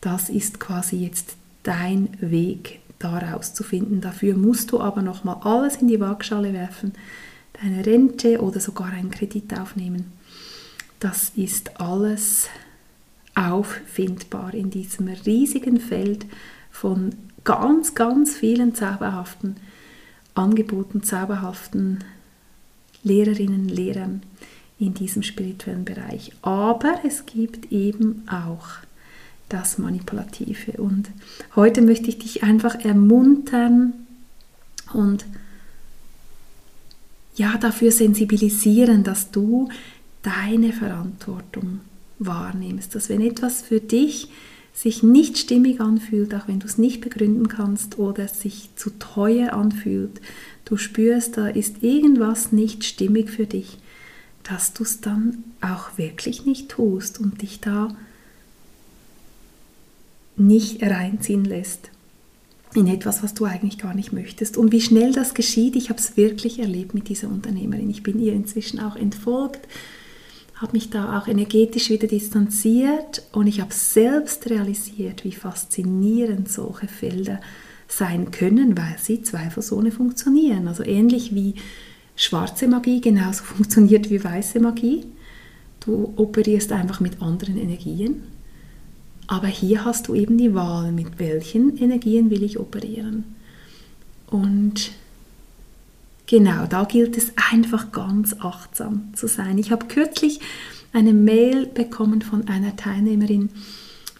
Das 0.00 0.28
ist 0.28 0.60
quasi 0.60 0.96
jetzt 0.96 1.36
dein 1.64 2.08
Weg 2.20 2.78
daraus 2.98 3.54
zu 3.54 3.64
finden. 3.64 4.00
Dafür 4.00 4.36
musst 4.36 4.72
du 4.72 4.80
aber 4.80 5.02
nochmal 5.02 5.38
alles 5.42 5.76
in 5.76 5.88
die 5.88 6.00
Waagschale 6.00 6.52
werfen, 6.52 6.92
deine 7.60 7.84
Rente 7.84 8.40
oder 8.40 8.60
sogar 8.60 8.92
einen 8.92 9.10
Kredit 9.10 9.58
aufnehmen. 9.58 10.12
Das 11.00 11.32
ist 11.36 11.80
alles 11.80 12.48
auffindbar 13.34 14.54
in 14.54 14.70
diesem 14.70 15.08
riesigen 15.08 15.78
Feld 15.80 16.26
von 16.70 17.14
ganz, 17.44 17.94
ganz 17.94 18.36
vielen 18.36 18.74
zauberhaften 18.74 19.56
Angeboten, 20.34 21.02
zauberhaften 21.02 22.04
Lehrerinnen, 23.02 23.68
Lehrern 23.68 24.22
in 24.78 24.94
diesem 24.94 25.22
spirituellen 25.22 25.84
Bereich. 25.84 26.32
Aber 26.42 27.00
es 27.04 27.26
gibt 27.26 27.72
eben 27.72 28.26
auch 28.28 28.66
das 29.48 29.78
Manipulative. 29.78 30.72
Und 30.80 31.10
heute 31.56 31.82
möchte 31.82 32.08
ich 32.08 32.18
dich 32.18 32.42
einfach 32.42 32.76
ermuntern 32.84 33.94
und 34.92 35.24
ja, 37.34 37.56
dafür 37.56 37.92
sensibilisieren, 37.92 39.04
dass 39.04 39.30
du 39.30 39.68
deine 40.22 40.72
Verantwortung 40.72 41.80
wahrnimmst, 42.18 42.94
dass 42.94 43.08
wenn 43.08 43.20
etwas 43.20 43.62
für 43.62 43.80
dich 43.80 44.28
sich 44.78 45.02
nicht 45.02 45.38
stimmig 45.38 45.80
anfühlt, 45.80 46.32
auch 46.34 46.46
wenn 46.46 46.60
du 46.60 46.66
es 46.66 46.78
nicht 46.78 47.00
begründen 47.00 47.48
kannst 47.48 47.98
oder 47.98 48.26
es 48.26 48.40
sich 48.40 48.70
zu 48.76 48.90
teuer 48.90 49.52
anfühlt, 49.52 50.20
du 50.64 50.76
spürst, 50.76 51.36
da 51.36 51.48
ist 51.48 51.82
irgendwas 51.82 52.52
nicht 52.52 52.84
stimmig 52.84 53.28
für 53.28 53.46
dich, 53.46 53.78
dass 54.44 54.74
du 54.74 54.84
es 54.84 55.00
dann 55.00 55.42
auch 55.60 55.98
wirklich 55.98 56.46
nicht 56.46 56.68
tust 56.68 57.18
und 57.18 57.42
dich 57.42 57.60
da 57.60 57.96
nicht 60.36 60.80
reinziehen 60.80 61.44
lässt 61.44 61.90
in 62.72 62.86
etwas, 62.86 63.24
was 63.24 63.34
du 63.34 63.46
eigentlich 63.46 63.78
gar 63.78 63.94
nicht 63.94 64.12
möchtest. 64.12 64.56
Und 64.56 64.70
wie 64.70 64.80
schnell 64.80 65.12
das 65.12 65.34
geschieht, 65.34 65.74
ich 65.74 65.90
habe 65.90 65.98
es 65.98 66.16
wirklich 66.16 66.60
erlebt 66.60 66.94
mit 66.94 67.08
dieser 67.08 67.28
Unternehmerin. 67.28 67.90
Ich 67.90 68.04
bin 68.04 68.20
ihr 68.20 68.32
inzwischen 68.32 68.78
auch 68.78 68.94
entfolgt 68.94 69.66
habe 70.58 70.72
mich 70.72 70.90
da 70.90 71.18
auch 71.18 71.28
energetisch 71.28 71.88
wieder 71.88 72.08
distanziert 72.08 73.22
und 73.32 73.46
ich 73.46 73.60
habe 73.60 73.72
selbst 73.72 74.50
realisiert, 74.50 75.24
wie 75.24 75.32
faszinierend 75.32 76.50
solche 76.50 76.88
Felder 76.88 77.40
sein 77.86 78.32
können, 78.32 78.76
weil 78.76 78.96
sie 78.98 79.22
zweifelsohne 79.22 79.92
funktionieren. 79.92 80.66
Also 80.66 80.82
ähnlich 80.82 81.34
wie 81.34 81.54
schwarze 82.16 82.66
Magie 82.66 83.00
genauso 83.00 83.44
funktioniert 83.44 84.10
wie 84.10 84.22
weiße 84.22 84.58
Magie. 84.60 85.04
Du 85.80 86.12
operierst 86.16 86.72
einfach 86.72 86.98
mit 86.98 87.22
anderen 87.22 87.56
Energien. 87.56 88.24
Aber 89.28 89.46
hier 89.46 89.84
hast 89.84 90.08
du 90.08 90.14
eben 90.14 90.38
die 90.38 90.54
Wahl, 90.54 90.90
mit 90.90 91.18
welchen 91.18 91.76
Energien 91.76 92.30
will 92.30 92.42
ich 92.42 92.58
operieren. 92.58 93.24
Und 94.26 94.90
Genau, 96.28 96.66
da 96.66 96.84
gilt 96.84 97.16
es 97.16 97.32
einfach 97.50 97.90
ganz 97.90 98.36
achtsam 98.38 99.14
zu 99.14 99.26
sein. 99.26 99.56
Ich 99.56 99.72
habe 99.72 99.86
kürzlich 99.86 100.40
eine 100.92 101.14
Mail 101.14 101.66
bekommen 101.66 102.20
von 102.20 102.48
einer 102.48 102.76
Teilnehmerin 102.76 103.48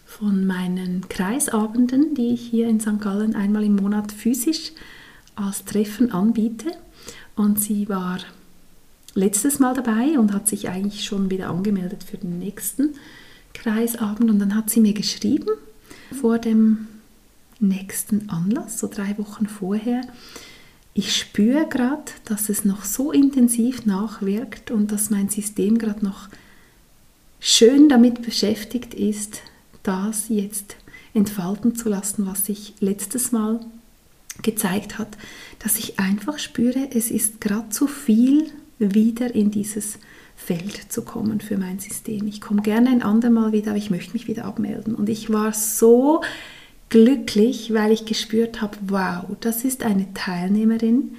von 0.07 0.47
meinen 0.47 1.07
Kreisabenden, 1.07 2.15
die 2.15 2.33
ich 2.33 2.41
hier 2.41 2.67
in 2.67 2.79
St. 2.79 2.99
Gallen 2.99 3.35
einmal 3.35 3.63
im 3.63 3.75
Monat 3.75 4.11
physisch 4.11 4.71
als 5.35 5.65
Treffen 5.65 6.11
anbiete. 6.11 6.71
Und 7.35 7.59
sie 7.59 7.87
war 7.89 8.17
letztes 9.13 9.59
Mal 9.59 9.75
dabei 9.75 10.17
und 10.17 10.33
hat 10.33 10.47
sich 10.47 10.67
eigentlich 10.67 11.05
schon 11.05 11.29
wieder 11.29 11.51
angemeldet 11.51 12.03
für 12.03 12.17
den 12.17 12.39
nächsten 12.39 12.95
Kreisabend. 13.53 14.31
Und 14.31 14.39
dann 14.39 14.55
hat 14.55 14.71
sie 14.71 14.81
mir 14.81 14.93
geschrieben 14.93 15.51
vor 16.19 16.39
dem 16.39 16.87
nächsten 17.59 18.31
Anlass, 18.31 18.79
so 18.79 18.87
drei 18.87 19.15
Wochen 19.19 19.45
vorher, 19.45 20.01
ich 20.93 21.15
spüre 21.15 21.67
gerade, 21.67 22.11
dass 22.25 22.49
es 22.49 22.65
noch 22.65 22.83
so 22.83 23.11
intensiv 23.11 23.85
nachwirkt 23.85 24.71
und 24.71 24.91
dass 24.91 25.09
mein 25.09 25.29
System 25.29 25.77
gerade 25.77 26.03
noch 26.03 26.29
schön 27.39 27.89
damit 27.89 28.21
beschäftigt 28.21 28.93
ist, 28.93 29.41
das 29.83 30.29
jetzt 30.29 30.75
entfalten 31.13 31.75
zu 31.75 31.89
lassen, 31.89 32.25
was 32.27 32.45
sich 32.45 32.73
letztes 32.79 33.31
Mal 33.31 33.59
gezeigt 34.41 34.97
hat, 34.97 35.17
dass 35.59 35.77
ich 35.77 35.99
einfach 35.99 36.39
spüre, 36.39 36.89
es 36.93 37.11
ist 37.11 37.41
gerade 37.41 37.69
zu 37.69 37.87
viel, 37.87 38.51
wieder 38.77 39.33
in 39.35 39.51
dieses 39.51 39.99
Feld 40.35 40.91
zu 40.91 41.01
kommen 41.01 41.41
für 41.41 41.57
mein 41.57 41.79
System. 41.79 42.27
Ich 42.27 42.39
komme 42.39 42.61
gerne 42.61 42.89
ein 42.89 43.03
andermal 43.03 43.51
wieder, 43.51 43.71
aber 43.71 43.77
ich 43.77 43.89
möchte 43.89 44.13
mich 44.13 44.27
wieder 44.27 44.45
abmelden. 44.45 44.95
Und 44.95 45.09
ich 45.09 45.31
war 45.31 45.53
so 45.53 46.21
glücklich, 46.89 47.73
weil 47.73 47.91
ich 47.91 48.05
gespürt 48.05 48.61
habe, 48.61 48.77
wow, 48.87 49.25
das 49.39 49.63
ist 49.63 49.83
eine 49.83 50.13
Teilnehmerin, 50.13 51.15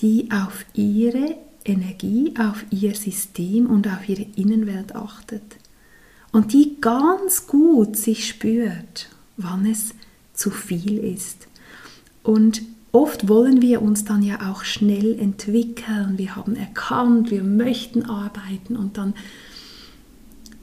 die 0.00 0.30
auf 0.30 0.64
ihre 0.74 1.36
Energie, 1.64 2.34
auf 2.38 2.64
ihr 2.70 2.94
System 2.94 3.66
und 3.66 3.86
auf 3.88 4.08
ihre 4.08 4.26
Innenwelt 4.36 4.94
achtet. 4.94 5.56
Und 6.32 6.52
die 6.52 6.80
ganz 6.80 7.46
gut 7.46 7.96
sich 7.96 8.28
spürt, 8.28 9.08
wann 9.36 9.66
es 9.66 9.94
zu 10.34 10.50
viel 10.50 10.98
ist. 10.98 11.48
Und 12.22 12.62
oft 12.92 13.28
wollen 13.28 13.62
wir 13.62 13.82
uns 13.82 14.04
dann 14.04 14.22
ja 14.22 14.50
auch 14.50 14.64
schnell 14.64 15.18
entwickeln. 15.18 16.18
Wir 16.18 16.36
haben 16.36 16.56
erkannt, 16.56 17.30
wir 17.30 17.42
möchten 17.42 18.04
arbeiten 18.04 18.76
und 18.76 18.98
dann 18.98 19.14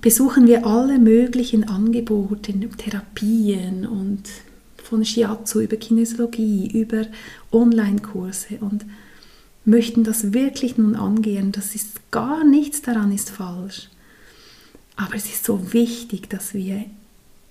besuchen 0.04 0.48
wir 0.48 0.68
alle 0.68 1.00
möglichen 1.00 1.64
Angebote, 1.64 2.54
Therapien 2.78 3.88
und 3.88 4.24
von 4.84 5.06
Shiatsu 5.06 5.62
über 5.62 5.78
Kinesiologie, 5.78 6.70
über 6.78 7.06
Online-Kurse 7.54 8.58
und 8.60 8.86
möchten 9.64 10.04
das 10.04 10.34
wirklich 10.34 10.78
nun 10.78 10.98
angehen. 10.98 11.54
Das 11.54 11.74
ist 11.74 12.12
gar 12.12 12.44
nichts 12.44 12.82
daran 12.82 13.14
ist 13.14 13.30
falsch. 13.30 13.90
Aber 14.98 15.16
es 15.16 15.26
ist 15.26 15.46
so 15.46 15.72
wichtig, 15.72 16.30
dass 16.30 16.54
wir 16.54 16.84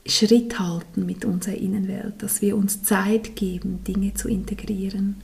Schritt 0.04 0.60
halten 0.60 1.06
mit 1.06 1.24
unserer 1.24 1.56
Innenwelt, 1.56 2.22
dass 2.22 2.42
wir 2.42 2.54
uns 2.54 2.82
Zeit 2.82 3.34
geben, 3.34 3.82
Dinge 3.88 4.12
zu 4.12 4.28
integrieren, 4.28 5.16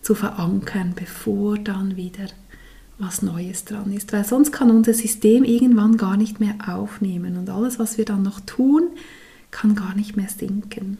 zu 0.00 0.14
verankern, 0.14 0.94
bevor 0.96 1.58
dann 1.58 1.96
wieder 1.96 2.28
was 2.98 3.22
Neues 3.22 3.64
dran 3.64 3.92
ist. 3.92 4.12
Weil 4.12 4.24
sonst 4.24 4.52
kann 4.52 4.70
unser 4.70 4.94
System 4.94 5.44
irgendwann 5.44 5.96
gar 5.96 6.16
nicht 6.16 6.40
mehr 6.40 6.54
aufnehmen 6.66 7.36
und 7.36 7.50
alles, 7.50 7.78
was 7.78 7.98
wir 7.98 8.04
dann 8.04 8.22
noch 8.22 8.40
tun, 8.40 8.84
kann 9.50 9.74
gar 9.74 9.94
nicht 9.94 10.16
mehr 10.16 10.28
sinken. 10.28 10.98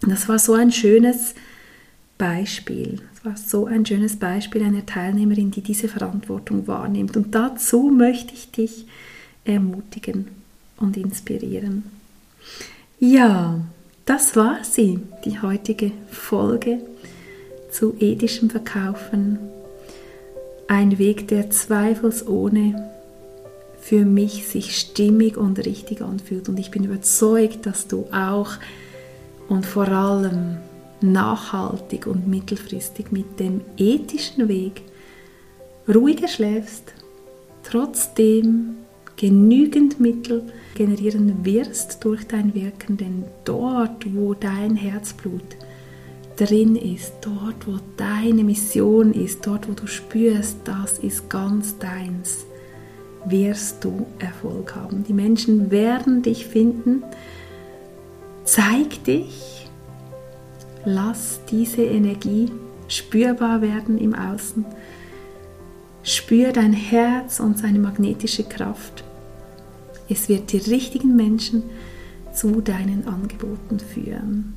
Das 0.00 0.28
war 0.28 0.38
so 0.38 0.54
ein 0.54 0.72
schönes 0.72 1.34
Beispiel. 2.18 3.00
Das 3.14 3.24
war 3.24 3.36
so 3.36 3.66
ein 3.66 3.86
schönes 3.86 4.16
Beispiel 4.16 4.62
einer 4.62 4.86
Teilnehmerin, 4.86 5.50
die 5.50 5.62
diese 5.62 5.88
Verantwortung 5.88 6.66
wahrnimmt. 6.66 7.16
Und 7.16 7.34
dazu 7.34 7.90
möchte 7.90 8.34
ich 8.34 8.50
dich 8.50 8.86
ermutigen 9.44 10.28
und 10.76 10.96
inspirieren. 10.96 11.84
Ja, 12.98 13.60
das 14.04 14.36
war 14.36 14.62
sie, 14.62 15.00
die 15.24 15.40
heutige 15.40 15.92
Folge 16.10 16.80
zu 17.70 17.94
ethischem 17.98 18.50
Verkaufen. 18.50 19.38
Ein 20.68 20.98
Weg, 20.98 21.28
der 21.28 21.50
zweifelsohne 21.50 22.90
für 23.80 24.06
mich 24.06 24.46
sich 24.46 24.78
stimmig 24.78 25.36
und 25.36 25.58
richtig 25.58 26.00
anfühlt. 26.00 26.48
Und 26.48 26.58
ich 26.58 26.70
bin 26.70 26.84
überzeugt, 26.84 27.66
dass 27.66 27.86
du 27.86 28.06
auch 28.12 28.52
und 29.48 29.66
vor 29.66 29.88
allem 29.88 30.56
nachhaltig 31.02 32.06
und 32.06 32.26
mittelfristig 32.26 33.12
mit 33.12 33.38
dem 33.38 33.60
ethischen 33.76 34.48
Weg 34.48 34.82
ruhiger 35.86 36.28
schläfst, 36.28 36.94
trotzdem 37.62 38.76
genügend 39.16 40.00
Mittel 40.00 40.44
generieren 40.74 41.44
wirst 41.44 42.04
durch 42.04 42.26
dein 42.26 42.54
Wirken, 42.54 42.96
denn 42.96 43.24
dort, 43.44 44.14
wo 44.14 44.34
dein 44.34 44.76
Herzblut 44.76 45.42
drin 46.36 46.76
ist, 46.76 47.12
dort, 47.20 47.66
wo 47.66 47.78
deine 47.96 48.44
Mission 48.44 49.12
ist, 49.12 49.46
dort, 49.46 49.68
wo 49.68 49.72
du 49.72 49.86
spürst, 49.86 50.58
das 50.64 50.98
ist 50.98 51.30
ganz 51.30 51.78
deins, 51.78 52.46
wirst 53.26 53.84
du 53.84 54.06
Erfolg 54.18 54.74
haben. 54.74 55.04
Die 55.04 55.12
Menschen 55.12 55.70
werden 55.70 56.22
dich 56.22 56.46
finden. 56.46 57.02
Zeig 58.44 59.04
dich, 59.04 59.68
lass 60.84 61.40
diese 61.50 61.82
Energie 61.82 62.50
spürbar 62.88 63.62
werden 63.62 63.98
im 63.98 64.14
Außen. 64.14 64.64
Spür 66.02 66.52
dein 66.52 66.74
Herz 66.74 67.40
und 67.40 67.58
seine 67.58 67.78
magnetische 67.78 68.44
Kraft. 68.44 69.04
Es 70.08 70.28
wird 70.28 70.52
die 70.52 70.58
richtigen 70.58 71.16
Menschen 71.16 71.62
zu 72.34 72.60
deinen 72.60 73.06
Angeboten 73.08 73.78
führen. 73.78 74.54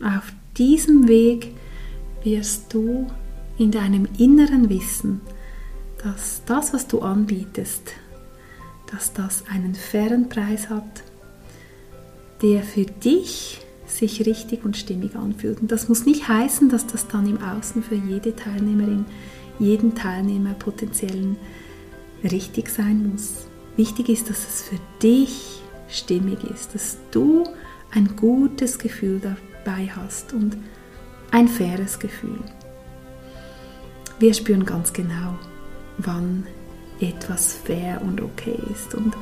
Auf 0.00 0.32
diesem 0.56 1.08
Weg 1.08 1.54
wirst 2.22 2.72
du 2.72 3.06
in 3.58 3.70
deinem 3.70 4.08
Inneren 4.18 4.68
wissen, 4.68 5.20
dass 6.02 6.42
das, 6.46 6.72
was 6.72 6.86
du 6.86 7.00
anbietest, 7.00 7.92
dass 8.90 9.12
das 9.12 9.44
einen 9.50 9.74
fairen 9.74 10.28
Preis 10.28 10.68
hat, 10.68 11.02
der 12.42 12.62
für 12.62 12.84
dich 12.84 13.60
sich 13.86 14.26
richtig 14.26 14.64
und 14.64 14.76
stimmig 14.76 15.14
anfühlt. 15.14 15.60
Und 15.60 15.72
das 15.72 15.88
muss 15.88 16.04
nicht 16.04 16.28
heißen, 16.28 16.68
dass 16.68 16.86
das 16.86 17.08
dann 17.08 17.28
im 17.28 17.42
Außen 17.42 17.82
für 17.82 17.94
jede 17.94 18.34
Teilnehmerin 18.34 19.04
jeden 19.58 19.94
Teilnehmer 19.94 20.54
potenziellen 20.54 21.36
richtig 22.22 22.68
sein 22.68 23.10
muss. 23.10 23.46
Wichtig 23.76 24.08
ist, 24.08 24.30
dass 24.30 24.38
es 24.38 24.62
für 24.62 24.78
dich 25.02 25.62
stimmig 25.88 26.42
ist, 26.44 26.74
dass 26.74 26.98
du 27.10 27.44
ein 27.92 28.16
gutes 28.16 28.78
Gefühl 28.78 29.20
dabei 29.64 29.90
hast 29.94 30.32
und 30.32 30.56
ein 31.30 31.48
faires 31.48 31.98
Gefühl. 31.98 32.38
Wir 34.18 34.34
spüren 34.34 34.64
ganz 34.64 34.92
genau, 34.92 35.38
wann 35.98 36.46
etwas 37.00 37.52
fair 37.52 38.00
und 38.02 38.20
okay 38.20 38.58
ist. 38.72 38.94
Und 38.94 39.14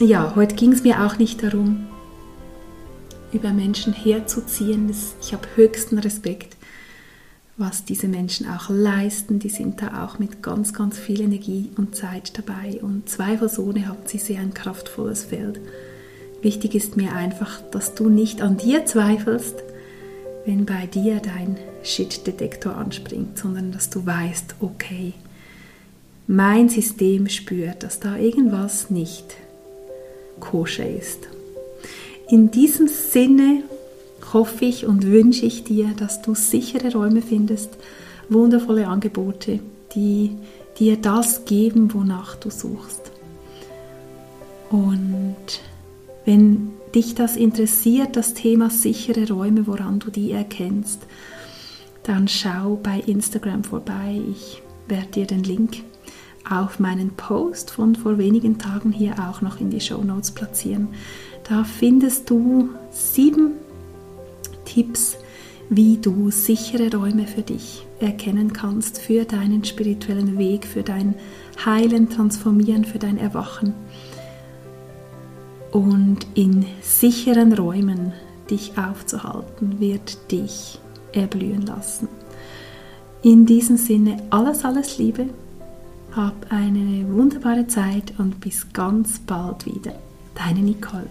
ja, 0.00 0.34
heute 0.36 0.54
ging 0.54 0.72
es 0.72 0.84
mir 0.84 1.04
auch 1.04 1.18
nicht 1.18 1.42
darum, 1.42 1.86
über 3.32 3.52
Menschen 3.52 3.92
herzuziehen. 3.92 4.94
Ich 5.20 5.32
habe 5.32 5.46
höchsten 5.56 5.98
Respekt 5.98 6.58
was 7.58 7.84
diese 7.84 8.06
Menschen 8.06 8.48
auch 8.48 8.70
leisten. 8.70 9.40
Die 9.40 9.48
sind 9.48 9.82
da 9.82 10.04
auch 10.04 10.18
mit 10.18 10.42
ganz, 10.42 10.72
ganz 10.72 10.96
viel 10.96 11.20
Energie 11.20 11.70
und 11.76 11.94
Zeit 11.94 12.38
dabei. 12.38 12.80
Und 12.80 13.08
zweifelsohne 13.08 13.88
haben 13.88 13.98
sie 14.06 14.18
sehr 14.18 14.40
ein 14.40 14.54
kraftvolles 14.54 15.24
Feld. 15.24 15.60
Wichtig 16.40 16.74
ist 16.74 16.96
mir 16.96 17.12
einfach, 17.14 17.60
dass 17.70 17.94
du 17.94 18.08
nicht 18.08 18.42
an 18.42 18.56
dir 18.56 18.86
zweifelst, 18.86 19.56
wenn 20.44 20.64
bei 20.66 20.86
dir 20.86 21.20
dein 21.20 21.56
Shit-Detektor 21.82 22.76
anspringt, 22.76 23.38
sondern 23.38 23.72
dass 23.72 23.90
du 23.90 24.06
weißt, 24.06 24.56
okay, 24.60 25.14
mein 26.26 26.68
System 26.68 27.28
spürt, 27.28 27.82
dass 27.82 28.00
da 28.00 28.16
irgendwas 28.16 28.90
nicht 28.90 29.34
koscher 30.40 30.88
ist. 30.88 31.28
In 32.28 32.50
diesem 32.50 32.86
Sinne 32.86 33.62
hoffe 34.32 34.64
ich 34.66 34.86
und 34.86 35.06
wünsche 35.06 35.46
ich 35.46 35.64
dir, 35.64 35.88
dass 35.98 36.22
du 36.22 36.34
sichere 36.34 36.92
Räume 36.92 37.22
findest, 37.22 37.70
wundervolle 38.28 38.86
Angebote, 38.86 39.60
die 39.94 40.36
dir 40.78 40.96
das 40.96 41.46
geben, 41.46 41.92
wonach 41.94 42.36
du 42.36 42.50
suchst. 42.50 43.10
Und 44.70 45.60
wenn 46.28 46.72
dich 46.94 47.14
das 47.14 47.36
interessiert, 47.36 48.14
das 48.14 48.34
Thema 48.34 48.68
sichere 48.68 49.32
Räume, 49.32 49.66
woran 49.66 49.98
du 49.98 50.10
die 50.10 50.32
erkennst, 50.32 51.06
dann 52.02 52.28
schau 52.28 52.78
bei 52.82 53.00
Instagram 53.06 53.64
vorbei. 53.64 54.20
Ich 54.30 54.62
werde 54.88 55.06
dir 55.06 55.26
den 55.26 55.42
Link 55.42 55.78
auf 56.46 56.80
meinen 56.80 57.12
Post 57.12 57.70
von 57.70 57.96
vor 57.96 58.18
wenigen 58.18 58.58
Tagen 58.58 58.92
hier 58.92 59.14
auch 59.26 59.40
noch 59.40 59.58
in 59.58 59.70
die 59.70 59.80
Show 59.80 60.04
Notes 60.04 60.32
platzieren. 60.32 60.88
Da 61.48 61.64
findest 61.64 62.28
du 62.28 62.68
sieben 62.90 63.52
Tipps, 64.66 65.16
wie 65.70 65.96
du 65.96 66.30
sichere 66.30 66.94
Räume 66.94 67.26
für 67.26 67.42
dich 67.42 67.86
erkennen 68.00 68.52
kannst, 68.52 68.98
für 68.98 69.24
deinen 69.24 69.64
spirituellen 69.64 70.36
Weg, 70.36 70.66
für 70.66 70.82
dein 70.82 71.14
Heilen, 71.64 72.10
Transformieren, 72.10 72.84
für 72.84 72.98
dein 72.98 73.16
Erwachen. 73.16 73.72
Und 75.72 76.26
in 76.34 76.64
sicheren 76.80 77.52
Räumen 77.52 78.12
dich 78.50 78.78
aufzuhalten, 78.78 79.80
wird 79.80 80.30
dich 80.32 80.80
erblühen 81.12 81.66
lassen. 81.66 82.08
In 83.22 83.46
diesem 83.46 83.76
Sinne 83.76 84.22
alles, 84.30 84.64
alles 84.64 84.98
Liebe, 84.98 85.26
hab 86.12 86.50
eine 86.50 87.06
wunderbare 87.12 87.66
Zeit 87.66 88.14
und 88.18 88.40
bis 88.40 88.72
ganz 88.72 89.18
bald 89.18 89.66
wieder. 89.66 89.94
Deine 90.34 90.60
Nicole. 90.60 91.08